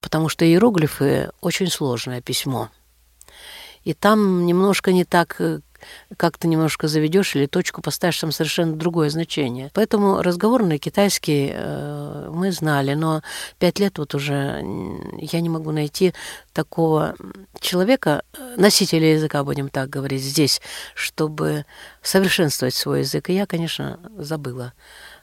потому 0.00 0.28
что 0.28 0.44
иероглифы 0.44 1.30
очень 1.40 1.68
сложное 1.68 2.20
письмо. 2.20 2.68
И 3.84 3.94
там 3.94 4.44
немножко 4.44 4.92
не 4.92 5.04
так 5.04 5.40
э, 6.10 6.14
как 6.16 6.38
ты 6.38 6.48
немножко 6.48 6.88
заведешь 6.88 7.36
или 7.36 7.46
точку 7.46 7.82
поставишь, 7.82 8.20
там 8.20 8.32
совершенно 8.32 8.76
другое 8.76 9.10
значение. 9.10 9.70
Поэтому 9.74 10.22
разговор 10.22 10.62
на 10.62 10.78
китайский 10.78 11.50
э, 11.52 12.30
мы 12.32 12.52
знали, 12.52 12.94
но 12.94 13.22
пять 13.58 13.78
лет 13.78 13.98
вот 13.98 14.14
уже 14.14 14.62
я 15.18 15.40
не 15.40 15.48
могу 15.48 15.72
найти 15.72 16.14
такого 16.52 17.14
человека, 17.60 18.22
носителя 18.56 19.12
языка, 19.12 19.44
будем 19.44 19.68
так 19.68 19.88
говорить, 19.88 20.22
здесь, 20.22 20.60
чтобы 20.94 21.64
совершенствовать 22.02 22.74
свой 22.74 23.00
язык. 23.00 23.30
И 23.30 23.34
я, 23.34 23.46
конечно, 23.46 24.00
забыла 24.16 24.72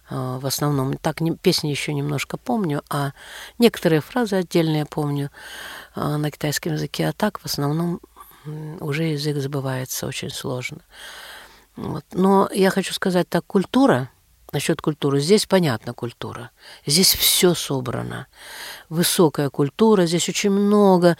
э, 0.09 0.39
в 0.41 0.45
основном. 0.45 0.97
Так 0.97 1.17
песни 1.41 1.69
еще 1.69 1.93
немножко 1.93 2.37
помню, 2.37 2.83
а 2.89 3.11
некоторые 3.59 4.01
фразы 4.01 4.37
отдельные 4.37 4.85
помню 4.85 5.31
э, 5.95 6.17
на 6.17 6.31
китайском 6.31 6.73
языке, 6.73 7.07
а 7.07 7.13
так 7.13 7.39
в 7.39 7.45
основном 7.45 7.99
уже 8.79 9.03
язык 9.03 9.37
забывается 9.37 10.07
очень 10.07 10.29
сложно. 10.29 10.79
Вот. 11.75 12.05
Но 12.13 12.49
я 12.53 12.69
хочу 12.69 12.93
сказать 12.93 13.27
так, 13.29 13.45
культура, 13.45 14.09
насчет 14.55 14.81
культуры, 14.81 15.19
здесь 15.19 15.45
понятна 15.45 15.93
культура. 15.93 16.49
Здесь 16.85 17.13
все 17.13 17.53
собрано 17.53 18.27
высокая 18.87 19.49
культура, 19.49 20.05
здесь 20.05 20.29
очень 20.29 20.51
много 20.51 21.17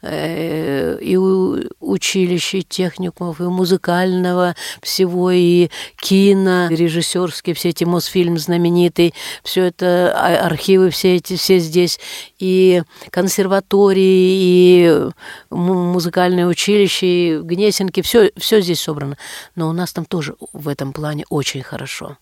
э, 0.00 0.98
и 1.00 1.16
училищ, 1.18 2.54
и 2.54 2.62
техникумов, 2.62 3.40
и 3.40 3.44
музыкального 3.44 4.54
всего, 4.82 5.30
и 5.30 5.68
кино, 6.00 6.68
режиссерские, 6.70 7.54
все 7.54 7.68
эти 7.68 7.84
Мосфильм 7.84 8.38
знаменитый, 8.38 9.12
все 9.42 9.64
это 9.64 10.14
а, 10.16 10.46
архивы 10.46 10.88
все 10.88 11.16
эти, 11.16 11.36
все 11.36 11.58
здесь, 11.58 12.00
и 12.38 12.82
консерватории, 13.10 14.00
и 14.00 15.10
музыкальное 15.50 16.46
училище, 16.46 17.06
и 17.06 17.38
Гнесинки, 17.38 18.00
все, 18.00 18.30
все 18.38 18.62
здесь 18.62 18.80
собрано. 18.80 19.18
Но 19.56 19.68
у 19.68 19.72
нас 19.72 19.92
там 19.92 20.06
тоже 20.06 20.36
в 20.54 20.68
этом 20.68 20.94
плане 20.94 21.24
очень 21.28 21.62
хорошо. 21.62 22.16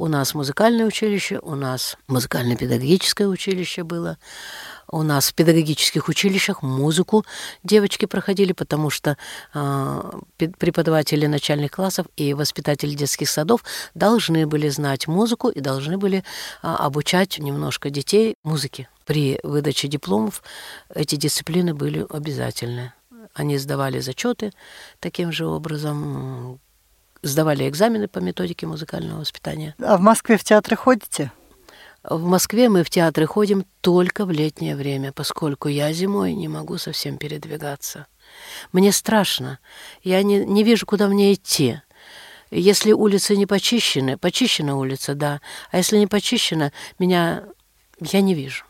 У 0.00 0.08
нас 0.08 0.34
музыкальное 0.34 0.86
училище, 0.86 1.40
у 1.42 1.54
нас 1.54 1.98
музыкально-педагогическое 2.08 3.28
училище 3.28 3.82
было. 3.82 4.16
У 4.90 5.02
нас 5.02 5.28
в 5.28 5.34
педагогических 5.34 6.08
училищах 6.08 6.62
музыку 6.62 7.26
девочки 7.64 8.06
проходили, 8.06 8.54
потому 8.54 8.88
что 8.88 9.18
э, 9.52 10.12
преподаватели 10.38 11.26
начальных 11.26 11.72
классов 11.72 12.06
и 12.16 12.32
воспитатели 12.32 12.94
детских 12.94 13.28
садов 13.28 13.62
должны 13.94 14.46
были 14.46 14.70
знать 14.70 15.06
музыку 15.06 15.50
и 15.50 15.60
должны 15.60 15.98
были 15.98 16.20
э, 16.20 16.22
обучать 16.62 17.38
немножко 17.38 17.90
детей 17.90 18.36
музыке. 18.42 18.88
При 19.04 19.38
выдаче 19.42 19.86
дипломов 19.86 20.42
эти 20.94 21.16
дисциплины 21.16 21.74
были 21.74 22.06
обязательны. 22.08 22.94
Они 23.34 23.58
сдавали 23.58 24.00
зачеты 24.00 24.54
таким 24.98 25.30
же 25.30 25.44
образом, 25.44 26.58
сдавали 27.22 27.68
экзамены 27.68 28.08
по 28.08 28.18
методике 28.18 28.66
музыкального 28.66 29.20
воспитания. 29.20 29.74
А 29.78 29.96
в 29.96 30.00
Москве 30.00 30.36
в 30.36 30.44
театры 30.44 30.76
ходите? 30.76 31.32
В 32.02 32.24
Москве 32.24 32.70
мы 32.70 32.82
в 32.82 32.88
театры 32.88 33.26
ходим 33.26 33.66
только 33.82 34.24
в 34.24 34.30
летнее 34.30 34.74
время, 34.74 35.12
поскольку 35.12 35.68
я 35.68 35.92
зимой 35.92 36.32
не 36.32 36.48
могу 36.48 36.78
совсем 36.78 37.18
передвигаться. 37.18 38.06
Мне 38.72 38.90
страшно. 38.90 39.58
Я 40.02 40.22
не, 40.22 40.44
не 40.44 40.64
вижу, 40.64 40.86
куда 40.86 41.08
мне 41.08 41.34
идти. 41.34 41.80
Если 42.50 42.92
улицы 42.92 43.36
не 43.36 43.46
почищены, 43.46 44.16
почищена 44.16 44.76
улица, 44.76 45.14
да. 45.14 45.40
А 45.70 45.76
если 45.76 45.98
не 45.98 46.06
почищена, 46.06 46.72
меня 46.98 47.44
я 48.00 48.22
не 48.22 48.34
вижу. 48.34 48.64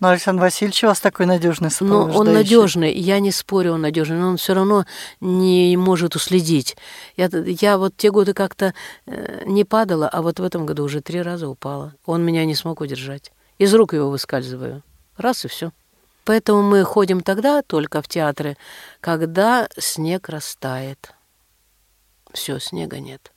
Но 0.00 0.10
Александр 0.10 0.42
Васильевич 0.42 0.84
у 0.84 0.86
вас 0.86 1.00
такой 1.00 1.26
надежный 1.26 1.70
сопровождающий. 1.70 2.14
Ну, 2.14 2.20
он 2.20 2.32
надежный, 2.32 2.92
я 2.92 3.18
не 3.18 3.32
спорю, 3.32 3.72
он 3.72 3.80
надежный, 3.80 4.18
но 4.18 4.28
он 4.28 4.36
все 4.36 4.54
равно 4.54 4.86
не 5.20 5.76
может 5.76 6.14
уследить. 6.14 6.76
Я, 7.16 7.28
я 7.32 7.78
вот 7.78 7.96
те 7.96 8.12
годы 8.12 8.32
как-то 8.32 8.74
э, 9.06 9.42
не 9.44 9.64
падала, 9.64 10.08
а 10.08 10.22
вот 10.22 10.38
в 10.38 10.44
этом 10.44 10.66
году 10.66 10.84
уже 10.84 11.00
три 11.00 11.20
раза 11.20 11.48
упала. 11.48 11.94
Он 12.06 12.24
меня 12.24 12.44
не 12.44 12.54
смог 12.54 12.80
удержать. 12.80 13.32
Из 13.58 13.74
рук 13.74 13.92
его 13.92 14.08
выскальзываю. 14.08 14.84
Раз 15.16 15.44
и 15.44 15.48
все. 15.48 15.72
Поэтому 16.24 16.62
мы 16.62 16.84
ходим 16.84 17.20
тогда 17.20 17.62
только 17.62 18.00
в 18.00 18.06
театры, 18.06 18.56
когда 19.00 19.68
снег 19.78 20.28
растает. 20.28 21.12
Все, 22.32 22.60
снега 22.60 23.00
нет. 23.00 23.32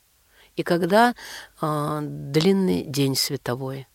И 0.58 0.62
когда 0.62 1.16
э, 1.60 2.00
длинный 2.04 2.84
день 2.84 3.16
световой 3.16 3.88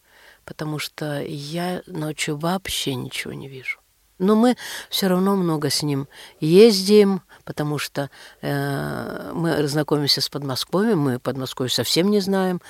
потому 0.46 0.78
что 0.78 1.20
я 1.22 1.82
ночью 1.86 2.38
вообще 2.38 2.94
ничего 2.94 3.34
не 3.34 3.48
вижу. 3.48 3.80
Но 4.18 4.34
мы 4.34 4.56
все 4.88 5.08
равно 5.08 5.36
много 5.36 5.68
с 5.68 5.82
ним 5.82 6.08
ездим, 6.40 7.20
потому 7.44 7.78
что 7.78 8.10
э, 8.40 9.32
мы 9.34 9.66
знакомимся 9.68 10.22
с 10.22 10.28
Подмосковьем, 10.30 10.98
мы 11.00 11.18
Подмосковье 11.18 11.70
совсем 11.70 12.10
не 12.10 12.20
знаем. 12.20 12.62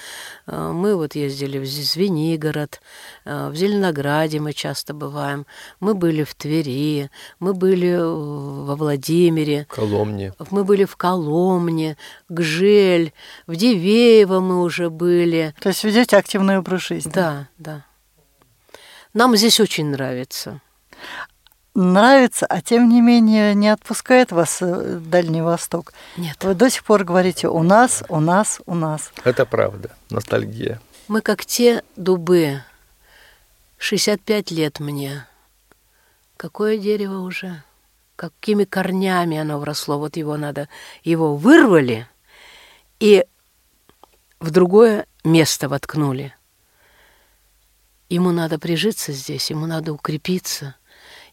Э, 0.47 0.73
мы 0.73 0.97
вот 0.97 1.15
ездили 1.15 1.59
в 1.59 1.67
Звенигород, 1.67 2.81
э, 3.25 3.49
в 3.49 3.55
Зеленограде 3.55 4.41
мы 4.41 4.53
часто 4.53 4.93
бываем, 4.93 5.47
мы 5.79 5.95
были 5.95 6.25
в 6.25 6.35
Твери, 6.35 7.11
мы 7.39 7.55
были 7.55 7.97
во 7.97 8.75
Владимире. 8.75 9.67
Коломне. 9.69 10.33
Мы 10.51 10.65
были 10.65 10.85
в 10.85 10.97
Коломне, 10.97 11.97
Гжель, 12.29 13.13
в 13.47 13.55
Дивеево 13.55 14.41
мы 14.41 14.63
уже 14.63 14.91
были. 14.91 15.55
То 15.61 15.69
есть 15.69 15.85
ведете 15.85 16.17
активный 16.17 16.59
образ 16.59 16.83
жизни? 16.83 17.13
Да, 17.13 17.49
да. 17.57 17.85
Нам 19.15 19.37
здесь 19.37 19.61
очень 19.61 19.87
нравится 19.87 20.61
нравится, 21.77 22.47
а 22.47 22.61
тем 22.63 22.89
не 22.89 23.01
менее 23.01 23.55
не 23.55 23.69
отпускает 23.69 24.33
вас 24.33 24.59
э, 24.63 24.99
Дальний 24.99 25.43
Восток. 25.43 25.93
Нет. 26.17 26.43
Вы 26.43 26.55
до 26.55 26.71
сих 26.71 26.83
пор 26.85 27.05
говорите 27.05 27.49
«у 27.49 27.63
нас, 27.63 28.03
у 28.09 28.19
нас, 28.19 28.61
у 28.67 28.75
нас». 28.75 29.13
Это 29.25 29.45
правда, 29.45 29.91
ностальгия. 30.11 30.81
Мы 31.07 31.21
как 31.21 31.45
те 31.45 31.83
дубы. 31.97 32.63
65 33.79 34.51
лет 34.53 34.81
мне. 34.81 35.27
Какое 36.39 36.79
дерево 36.79 37.21
уже? 37.21 37.63
Какими 38.17 38.65
корнями 38.65 39.37
оно 39.37 39.59
вросло? 39.59 39.99
Вот 39.99 40.17
его 40.17 40.39
надо... 40.39 40.69
Его 41.05 41.37
вырвали 41.37 42.09
и 42.99 43.27
в 44.41 44.51
другое 44.51 45.07
место 45.25 45.69
воткнули. 45.69 46.35
Ему 48.09 48.31
надо 48.31 48.59
прижиться 48.59 49.13
здесь, 49.13 49.51
ему 49.51 49.67
надо 49.67 49.93
укрепиться– 49.93 50.75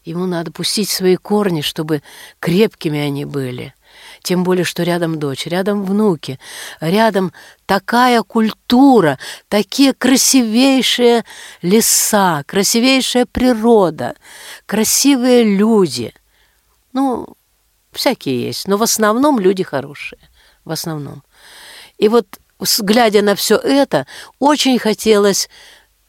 Ему 0.04 0.26
надо 0.26 0.52
пустить 0.52 0.90
свои 0.90 1.16
корни, 1.16 1.62
чтобы 1.62 2.02
крепкими 2.38 2.98
они 2.98 3.24
были. 3.24 3.74
Тем 4.22 4.44
более, 4.44 4.64
что 4.64 4.82
рядом 4.82 5.18
дочь, 5.18 5.46
рядом 5.46 5.84
внуки, 5.84 6.38
рядом 6.80 7.32
такая 7.64 8.22
культура, 8.22 9.18
такие 9.48 9.94
красивейшие 9.94 11.24
леса, 11.62 12.42
красивейшая 12.46 13.26
природа, 13.26 14.14
красивые 14.66 15.44
люди. 15.44 16.12
Ну, 16.92 17.28
всякие 17.92 18.42
есть, 18.42 18.68
но 18.68 18.76
в 18.76 18.82
основном 18.82 19.38
люди 19.38 19.62
хорошие. 19.62 20.20
В 20.64 20.70
основном. 20.70 21.22
И 21.98 22.08
вот, 22.08 22.26
глядя 22.80 23.22
на 23.22 23.34
все 23.34 23.56
это, 23.56 24.06
очень 24.38 24.78
хотелось 24.78 25.48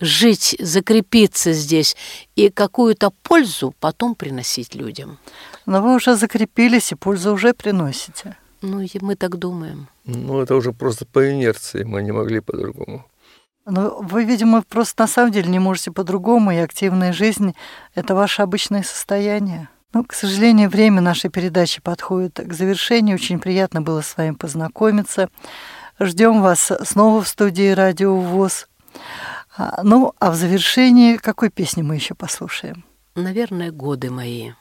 жить, 0.06 0.56
закрепиться 0.60 1.54
здесь 1.54 1.96
и 2.36 2.50
какую-то 2.50 3.12
пользу 3.24 3.74
потом 3.80 4.16
приносить 4.16 4.76
людям. 4.76 5.18
Но 5.66 5.82
вы 5.82 5.96
уже 5.96 6.16
закрепились 6.16 6.92
и 6.92 6.96
пользу 6.96 7.34
уже 7.34 7.54
приносите. 7.54 8.38
Ну, 8.62 8.82
и 8.82 8.90
мы 9.02 9.16
так 9.16 9.38
думаем. 9.38 9.88
Ну, 10.06 10.40
это 10.42 10.56
уже 10.56 10.72
просто 10.72 11.06
по 11.06 11.32
инерции, 11.32 11.84
мы 11.84 12.02
не 12.02 12.12
могли 12.12 12.40
по-другому. 12.40 13.06
Но 13.66 13.98
вы, 14.00 14.24
видимо, 14.24 14.62
просто 14.62 15.04
на 15.04 15.08
самом 15.08 15.32
деле 15.32 15.50
не 15.50 15.60
можете 15.60 15.92
по-другому, 15.92 16.52
и 16.52 16.58
активная 16.58 17.14
жизнь– 17.14 17.56
это 17.96 18.14
ваше 18.14 18.44
обычное 18.44 18.84
состояние. 18.84 19.70
Ну, 19.94 20.04
к 20.04 20.14
сожалению, 20.14 20.70
время 20.70 21.02
нашей 21.02 21.30
передачи 21.30 21.82
подходит 21.82 22.40
к 22.44 22.54
завершению. 22.54 23.16
Очень 23.16 23.40
приятно 23.40 23.82
было 23.82 24.02
с 24.02 24.18
вами 24.18 24.32
познакомиться. 24.32 25.30
Ждем 26.00 26.42
вас 26.42 26.72
снова 26.84 27.24
в 27.24 27.28
студии 27.28 27.72
«Радио 27.72 28.16
ВОЗ». 28.16 28.68
А, 29.58 29.82
ну, 29.84 30.14
а 30.20 30.32
в 30.32 30.36
завершении 30.36 31.18
какой 31.18 31.50
песни 31.50 31.82
мы 31.82 31.96
еще 31.96 32.14
послушаем? 32.14 32.84
Наверное, 33.16 33.72
«Годы 33.72 34.12
мои», 34.12 34.52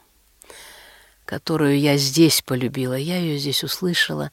которую 1.25 1.77
я 1.79 1.97
здесь 1.97 2.41
полюбила. 2.41 2.93
Я 2.93 3.17
ее 3.17 3.37
здесь 3.37 3.63
услышала. 3.63 4.31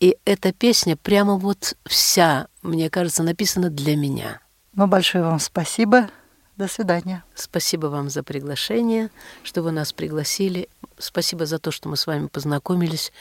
И 0.00 0.16
эта 0.24 0.52
песня 0.52 0.96
прямо 0.96 1.36
вот 1.36 1.76
вся, 1.86 2.48
мне 2.62 2.90
кажется, 2.90 3.22
написана 3.22 3.70
для 3.70 3.96
меня. 3.96 4.40
Ну, 4.74 4.86
большое 4.86 5.22
вам 5.22 5.38
спасибо. 5.38 6.08
До 6.56 6.66
свидания. 6.68 7.24
Спасибо 7.34 7.86
вам 7.86 8.10
за 8.10 8.22
приглашение, 8.22 9.10
что 9.44 9.62
вы 9.62 9.70
нас 9.70 9.92
пригласили. 9.92 10.68
Спасибо 10.98 11.46
за 11.46 11.58
то, 11.58 11.70
что 11.70 11.88
мы 11.88 11.96
с 11.96 12.06
вами 12.06 12.26
познакомились. 12.26 13.12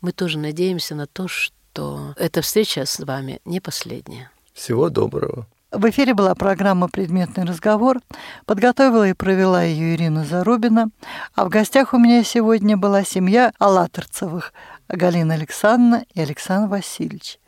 Мы 0.00 0.12
тоже 0.12 0.38
надеемся 0.38 0.94
на 0.94 1.06
то, 1.06 1.28
что 1.28 2.14
эта 2.16 2.42
встреча 2.42 2.84
с 2.84 2.98
вами 2.98 3.40
не 3.44 3.60
последняя. 3.60 4.30
Всего 4.52 4.90
доброго. 4.90 5.46
В 5.72 5.88
эфире 5.88 6.12
была 6.12 6.34
программа 6.34 6.86
«Предметный 6.86 7.44
разговор». 7.44 8.00
Подготовила 8.44 9.08
и 9.08 9.14
провела 9.14 9.62
ее 9.62 9.94
Ирина 9.94 10.22
Зарубина. 10.22 10.90
А 11.34 11.46
в 11.46 11.48
гостях 11.48 11.94
у 11.94 11.98
меня 11.98 12.22
сегодня 12.24 12.76
была 12.76 13.04
семья 13.04 13.52
Аллаторцевых– 13.58 14.52
Галина 14.88 15.32
Александровна 15.32 16.04
и 16.12 16.20
Александр 16.20 16.68
Васильевич. 16.68 17.38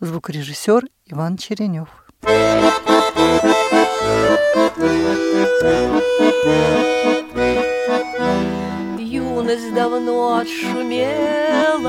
Звукорежиссер 0.00 0.84
Иван 1.04 1.36
Черенев. 1.36 1.88
Юность 9.46 9.72
давно 9.74 10.38
отшумела, 10.38 11.82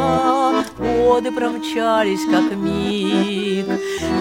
годы 0.77 1.31
промчались 1.31 2.23
как 2.29 2.55
миг. 2.55 3.65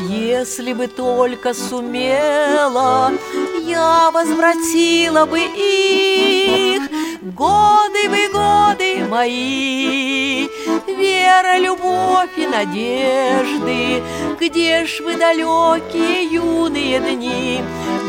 Если 0.08 0.72
бы 0.72 0.86
только 0.86 1.52
сумела, 1.52 3.12
я 3.60 4.10
возвратила 4.10 5.26
бы 5.26 5.38
их. 5.38 6.88
Годы 7.34 8.08
вы, 8.08 8.28
годы 8.32 9.04
мои, 9.10 10.48
вера, 10.86 11.58
любовь 11.58 12.30
и 12.36 12.46
надежды, 12.46 14.02
Где 14.40 14.86
ж 14.86 15.00
вы 15.00 15.16
далекие 15.16 16.24
юные 16.32 17.00
дни, 17.00 17.60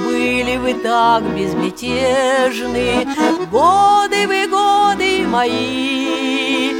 Были 0.06 0.58
вы 0.58 0.76
так 0.76 1.24
безмятежны, 1.36 3.08
Годы 3.52 4.28
вы, 4.28 4.48
годы 4.48 5.17
мои, 5.28 6.72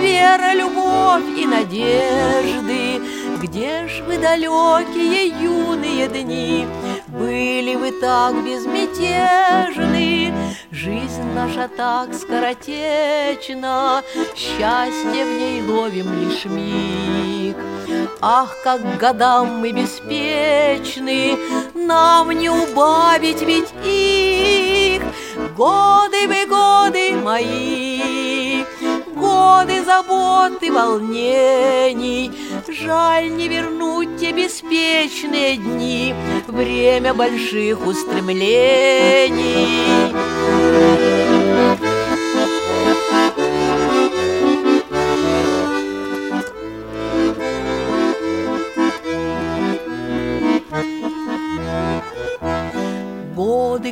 вера, 0.00 0.52
любовь 0.54 1.38
и 1.38 1.46
надежды, 1.46 3.00
Где 3.40 3.88
ж 3.88 4.02
вы 4.06 4.18
далекие 4.18 5.28
юные 5.28 6.08
дни, 6.08 6.66
Были 7.08 7.74
вы 7.76 7.92
так 7.92 8.34
безмятежны, 8.44 10.32
Жизнь 10.70 11.32
наша 11.34 11.68
так 11.68 12.14
скоротечна, 12.14 14.02
Счастье 14.36 15.24
в 15.24 15.32
ней 15.38 15.62
ловим 15.62 16.08
лишь 16.20 16.44
миг. 16.44 17.56
Ах, 18.20 18.56
как 18.62 18.98
годам 18.98 19.60
мы 19.60 19.72
беспечны, 19.72 21.36
Нам 21.74 22.30
не 22.30 22.48
убавить 22.50 23.42
ведь 23.42 23.72
их. 23.84 25.02
Годы 25.56 26.28
вы, 26.28 26.46
годы 26.46 27.12
мои, 27.14 27.81
Годы 29.42 29.84
забот 29.84 30.62
и 30.62 30.70
волнений, 30.70 32.30
Жаль 32.68 33.34
не 33.34 33.48
вернуть 33.48 34.20
те 34.20 34.30
беспечные 34.30 35.56
дни, 35.56 36.14
Время 36.46 37.12
больших 37.12 37.84
устремлений. 37.84 40.12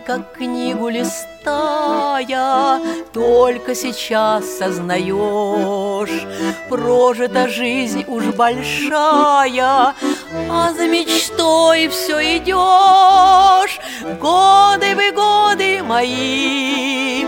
Как 0.07 0.33
книгу 0.33 0.89
листая, 0.89 2.81
Только 3.13 3.75
сейчас 3.75 4.45
сознаешь, 4.59 6.27
Прожита 6.69 7.49
жизнь 7.49 8.05
уж 8.07 8.25
большая, 8.27 9.95
А 10.49 10.73
за 10.73 10.87
мечтой 10.87 11.89
все 11.89 12.39
идешь. 12.39 13.79
Годы 14.21 14.95
вы, 14.95 15.13
годы 15.13 15.83
мои, 15.83 17.27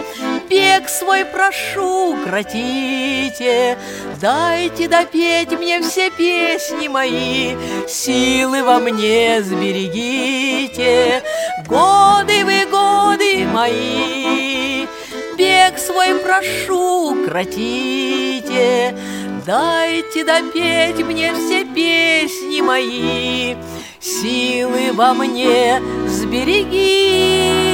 Бег 0.53 0.87
свой 0.87 1.25
прошу, 1.25 2.13
укротите, 2.13 3.79
Дайте 4.21 4.87
допеть 4.87 5.51
мне 5.53 5.81
все 5.81 6.11
песни 6.11 6.89
мои, 6.89 7.57
Силы 7.89 8.63
во 8.63 8.79
мне 8.79 9.43
сберегите. 9.43 11.23
Годы 11.67 12.45
вы, 12.45 12.67
годы 12.71 13.47
мои, 13.47 14.87
Бег 15.39 15.79
свой 15.79 16.17
прошу, 16.17 17.13
укротите, 17.13 18.95
Дайте 19.47 20.23
допеть 20.23 21.03
мне 21.03 21.33
все 21.33 21.65
песни 21.65 22.61
мои, 22.61 23.57
Силы 24.01 24.93
во 24.93 25.15
мне 25.15 25.81
сберегите. 26.09 27.73